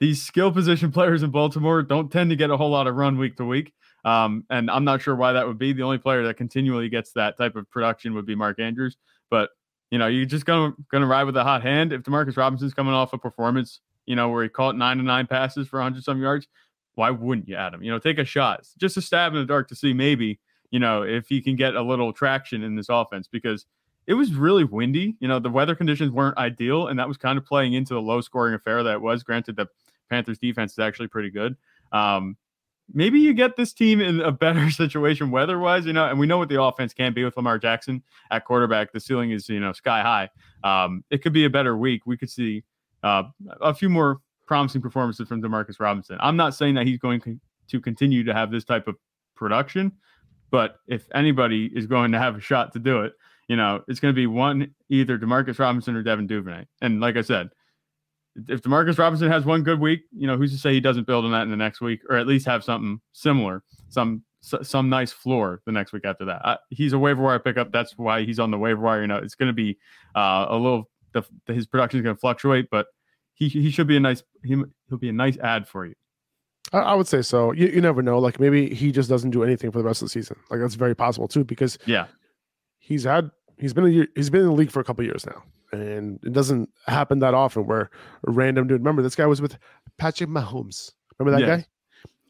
These 0.00 0.22
skill 0.22 0.50
position 0.50 0.90
players 0.92 1.22
in 1.22 1.30
Baltimore 1.30 1.82
don't 1.82 2.10
tend 2.10 2.30
to 2.30 2.36
get 2.36 2.50
a 2.50 2.56
whole 2.56 2.70
lot 2.70 2.86
of 2.86 2.96
run 2.96 3.18
week 3.18 3.36
to 3.36 3.44
week. 3.44 3.72
Um, 4.04 4.44
and 4.48 4.70
I'm 4.70 4.84
not 4.84 5.02
sure 5.02 5.14
why 5.14 5.32
that 5.32 5.46
would 5.46 5.58
be. 5.58 5.72
The 5.72 5.82
only 5.82 5.98
player 5.98 6.24
that 6.24 6.36
continually 6.36 6.88
gets 6.88 7.12
that 7.12 7.36
type 7.36 7.54
of 7.54 7.70
production 7.70 8.14
would 8.14 8.26
be 8.26 8.34
Mark 8.34 8.58
Andrews. 8.58 8.96
But 9.28 9.50
you 9.90 9.98
know, 9.98 10.06
you're 10.06 10.24
just 10.24 10.46
gonna 10.46 10.72
gonna 10.90 11.06
ride 11.06 11.24
with 11.24 11.36
a 11.36 11.44
hot 11.44 11.62
hand. 11.62 11.92
If 11.92 12.02
Demarcus 12.02 12.36
Robinson's 12.36 12.74
coming 12.74 12.94
off 12.94 13.12
a 13.12 13.18
performance, 13.18 13.80
you 14.06 14.16
know, 14.16 14.28
where 14.28 14.42
he 14.42 14.48
caught 14.48 14.76
nine 14.76 14.96
to 14.98 15.02
nine 15.02 15.26
passes 15.26 15.68
for 15.68 15.78
100 15.78 16.02
some 16.02 16.20
yards, 16.20 16.46
why 16.94 17.10
wouldn't 17.10 17.48
you 17.48 17.56
add 17.56 17.74
him? 17.74 17.82
You 17.82 17.90
know, 17.90 17.98
take 17.98 18.18
a 18.18 18.24
shot, 18.24 18.60
It's 18.60 18.74
just 18.74 18.96
a 18.96 19.02
stab 19.02 19.34
in 19.34 19.40
the 19.40 19.46
dark 19.46 19.68
to 19.68 19.74
see 19.74 19.92
maybe 19.92 20.38
you 20.70 20.78
know 20.78 21.02
if 21.02 21.28
he 21.28 21.42
can 21.42 21.56
get 21.56 21.74
a 21.74 21.82
little 21.82 22.12
traction 22.12 22.62
in 22.62 22.76
this 22.76 22.88
offense 22.88 23.28
because 23.28 23.66
it 24.06 24.14
was 24.14 24.32
really 24.32 24.64
windy. 24.64 25.16
You 25.20 25.28
know, 25.28 25.38
the 25.38 25.50
weather 25.50 25.74
conditions 25.74 26.10
weren't 26.10 26.38
ideal, 26.38 26.86
and 26.86 26.98
that 26.98 27.08
was 27.08 27.16
kind 27.16 27.36
of 27.36 27.44
playing 27.44 27.74
into 27.74 27.94
the 27.94 28.00
low 28.00 28.20
scoring 28.20 28.54
affair 28.54 28.82
that 28.84 29.02
was. 29.02 29.22
Granted, 29.22 29.56
the 29.56 29.66
Panthers 30.10 30.38
defense 30.38 30.72
is 30.72 30.78
actually 30.78 31.08
pretty 31.08 31.30
good. 31.30 31.56
Um, 31.92 32.36
maybe 32.92 33.18
you 33.18 33.32
get 33.34 33.56
this 33.56 33.72
team 33.72 34.00
in 34.00 34.20
a 34.20 34.32
better 34.32 34.70
situation 34.70 35.30
weather 35.30 35.58
wise, 35.58 35.86
you 35.86 35.92
know, 35.92 36.06
and 36.06 36.18
we 36.18 36.26
know 36.26 36.38
what 36.38 36.48
the 36.48 36.60
offense 36.60 36.92
can 36.92 37.12
be 37.12 37.24
with 37.24 37.36
Lamar 37.36 37.58
Jackson 37.58 38.02
at 38.30 38.44
quarterback. 38.44 38.92
The 38.92 39.00
ceiling 39.00 39.30
is, 39.30 39.48
you 39.48 39.60
know, 39.60 39.72
sky 39.72 40.02
high. 40.02 40.28
Um, 40.64 41.04
it 41.10 41.22
could 41.22 41.32
be 41.32 41.44
a 41.44 41.50
better 41.50 41.76
week. 41.76 42.02
We 42.06 42.16
could 42.16 42.30
see 42.30 42.64
uh, 43.02 43.24
a 43.60 43.74
few 43.74 43.88
more 43.88 44.18
promising 44.46 44.82
performances 44.82 45.28
from 45.28 45.40
Demarcus 45.42 45.78
Robinson. 45.78 46.18
I'm 46.20 46.36
not 46.36 46.54
saying 46.54 46.74
that 46.74 46.86
he's 46.86 46.98
going 46.98 47.20
to- 47.22 47.38
continue 47.84 48.24
to 48.24 48.34
have 48.34 48.50
this 48.50 48.64
type 48.64 48.88
of 48.88 48.96
production, 49.36 49.92
but 50.50 50.80
if 50.88 51.06
anybody 51.14 51.70
is 51.72 51.86
going 51.86 52.10
to 52.10 52.18
have 52.18 52.34
a 52.34 52.40
shot 52.40 52.72
to 52.72 52.80
do 52.80 53.02
it, 53.02 53.12
you 53.46 53.54
know, 53.54 53.84
it's 53.86 54.00
going 54.00 54.12
to 54.12 54.16
be 54.16 54.26
one 54.26 54.74
either 54.88 55.16
Demarcus 55.16 55.60
Robinson 55.60 55.94
or 55.94 56.02
Devin 56.02 56.26
Duvernay. 56.26 56.66
And 56.82 57.00
like 57.00 57.16
I 57.16 57.22
said, 57.22 57.50
if 58.48 58.62
Demarcus 58.62 58.98
Robinson 58.98 59.30
has 59.30 59.44
one 59.44 59.62
good 59.62 59.80
week, 59.80 60.02
you 60.16 60.26
know, 60.26 60.36
who's 60.36 60.52
to 60.52 60.58
say 60.58 60.72
he 60.72 60.80
doesn't 60.80 61.06
build 61.06 61.24
on 61.24 61.32
that 61.32 61.42
in 61.42 61.50
the 61.50 61.56
next 61.56 61.80
week, 61.80 62.00
or 62.08 62.16
at 62.16 62.26
least 62.26 62.46
have 62.46 62.64
something 62.64 63.00
similar, 63.12 63.62
some 63.88 64.22
some 64.40 64.88
nice 64.88 65.12
floor 65.12 65.60
the 65.66 65.72
next 65.72 65.92
week 65.92 66.04
after 66.04 66.24
that. 66.24 66.40
I, 66.44 66.56
he's 66.70 66.92
a 66.94 66.98
waiver 66.98 67.22
wire 67.22 67.38
pickup. 67.38 67.72
That's 67.72 67.98
why 67.98 68.24
he's 68.24 68.38
on 68.38 68.50
the 68.50 68.58
waiver 68.58 68.80
wire. 68.80 69.02
You 69.02 69.06
know, 69.08 69.16
it's 69.16 69.34
going 69.34 69.48
to 69.48 69.52
be 69.54 69.78
uh, 70.14 70.46
a 70.48 70.56
little. 70.56 70.88
The, 71.12 71.24
his 71.46 71.66
production 71.66 71.98
is 71.98 72.04
going 72.04 72.16
to 72.16 72.20
fluctuate, 72.20 72.68
but 72.70 72.86
he 73.34 73.48
he 73.48 73.70
should 73.70 73.86
be 73.86 73.96
a 73.96 74.00
nice. 74.00 74.22
He, 74.44 74.62
he'll 74.88 74.98
be 74.98 75.08
a 75.08 75.12
nice 75.12 75.36
ad 75.38 75.66
for 75.66 75.84
you. 75.86 75.94
I, 76.72 76.78
I 76.78 76.94
would 76.94 77.08
say 77.08 77.22
so. 77.22 77.52
You, 77.52 77.66
you 77.66 77.80
never 77.80 78.00
know. 78.02 78.18
Like 78.18 78.38
maybe 78.38 78.72
he 78.74 78.92
just 78.92 79.08
doesn't 79.08 79.30
do 79.30 79.42
anything 79.42 79.70
for 79.72 79.78
the 79.78 79.84
rest 79.84 80.02
of 80.02 80.06
the 80.06 80.10
season. 80.10 80.36
Like 80.50 80.60
that's 80.60 80.76
very 80.76 80.94
possible 80.94 81.28
too, 81.28 81.44
because 81.44 81.78
Yeah, 81.84 82.06
he's 82.78 83.04
had 83.04 83.30
he's 83.58 83.74
been 83.74 83.84
a 83.84 83.88
year, 83.88 84.08
he's 84.14 84.30
been 84.30 84.42
in 84.42 84.46
the 84.46 84.52
league 84.52 84.70
for 84.70 84.80
a 84.80 84.84
couple 84.84 85.04
years 85.04 85.26
now, 85.26 85.42
and 85.72 86.18
it 86.24 86.32
doesn't 86.32 86.68
happen 86.86 87.18
that 87.20 87.34
often 87.34 87.66
where 87.66 87.90
a 88.26 88.30
random 88.30 88.66
dude. 88.66 88.80
Remember, 88.80 89.02
this 89.02 89.14
guy 89.16 89.26
was 89.26 89.40
with 89.42 89.56
Patrick 89.98 90.30
Mahomes. 90.30 90.92
Remember 91.18 91.38
that 91.40 91.46
Yes. 91.46 91.66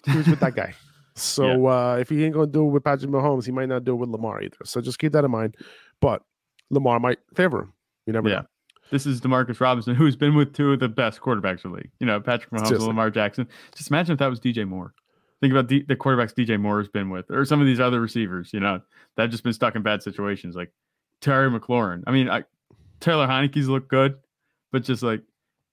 guy? 0.07 0.13
He 0.13 0.19
was 0.19 0.27
with 0.29 0.41
that 0.41 0.55
guy. 0.55 0.75
So 1.17 1.67
uh, 1.67 1.97
if 2.01 2.09
he 2.09 2.25
ain't 2.25 2.33
gonna 2.35 2.47
do 2.47 2.67
it 2.67 2.71
with 2.71 2.85
Patrick 2.85 3.11
Mahomes, 3.11 3.45
he 3.45 3.53
might 3.53 3.69
not 3.69 3.85
do 3.85 3.93
it 3.93 3.97
with 3.97 4.09
Lamar 4.09 4.41
either. 4.43 4.57
So 4.65 4.81
just 4.81 4.99
keep 4.99 5.13
that 5.13 5.25
in 5.25 5.31
mind. 5.31 5.55
But 6.01 6.23
Lamar 6.71 6.99
might 6.99 7.19
favor 7.35 7.63
him. 7.63 7.73
You 8.07 8.13
never 8.15 8.29
Yeah. 8.29 8.35
know. 8.37 8.47
this 8.91 9.05
is 9.07 9.21
Demarcus 9.21 9.61
Robinson, 9.61 9.95
who's 9.97 10.17
been 10.17 10.35
with 10.35 10.55
two 10.55 10.73
of 10.73 10.81
the 10.81 10.89
best 10.89 11.21
quarterbacks 11.21 11.65
in 11.65 11.73
the 11.73 11.77
league. 11.79 11.91
You 11.99 12.07
know, 12.07 12.21
Patrick 12.21 12.51
Mahomes 12.53 12.71
and 12.77 12.87
Lamar 12.87 13.11
Jackson. 13.11 13.49
Just 13.75 13.91
imagine 13.91 14.13
if 14.15 14.19
that 14.21 14.31
was 14.31 14.41
DJ 14.41 14.67
Moore. 14.67 14.95
Think 15.43 15.53
about 15.53 15.69
the, 15.69 15.83
the 15.89 15.97
quarterbacks 15.97 16.33
DJ 16.33 16.59
Moore 16.59 16.79
has 16.79 16.89
been 16.89 17.11
with, 17.11 17.31
or 17.31 17.45
some 17.45 17.61
of 17.61 17.67
these 17.67 17.81
other 17.81 18.01
receivers. 18.01 18.51
You 18.55 18.61
know, 18.61 18.81
that 19.17 19.23
have 19.25 19.31
just 19.31 19.43
been 19.43 19.53
stuck 19.53 19.75
in 19.75 19.83
bad 19.83 20.03
situations, 20.03 20.55
like 20.57 20.73
Terry 21.21 21.51
McLaurin. 21.51 22.03
I 22.07 22.13
mean, 22.13 22.31
I, 22.31 22.45
Taylor 23.01 23.27
Heinicke's 23.27 23.69
look 23.69 23.89
good, 23.89 24.17
but 24.73 24.85
just 24.85 25.03
like 25.03 25.23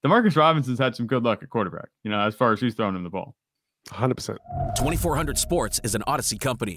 Demarcus 0.06 0.36
Robinson's 0.36 0.80
had 0.80 0.96
some 0.96 1.08
good 1.08 1.24
luck 1.24 1.44
at 1.44 1.50
quarterback. 1.50 1.90
You 2.04 2.12
know, 2.12 2.20
as 2.20 2.36
far 2.36 2.54
as 2.54 2.60
he's 2.60 2.74
throwing 2.74 2.96
him 2.96 3.04
the 3.04 3.10
ball. 3.10 3.36
100. 3.90 4.16
percent 4.16 4.40
2400 4.76 5.38
Sports 5.38 5.80
is 5.84 5.96
an 5.96 6.04
Audacy 6.08 6.40
company. 6.40 6.76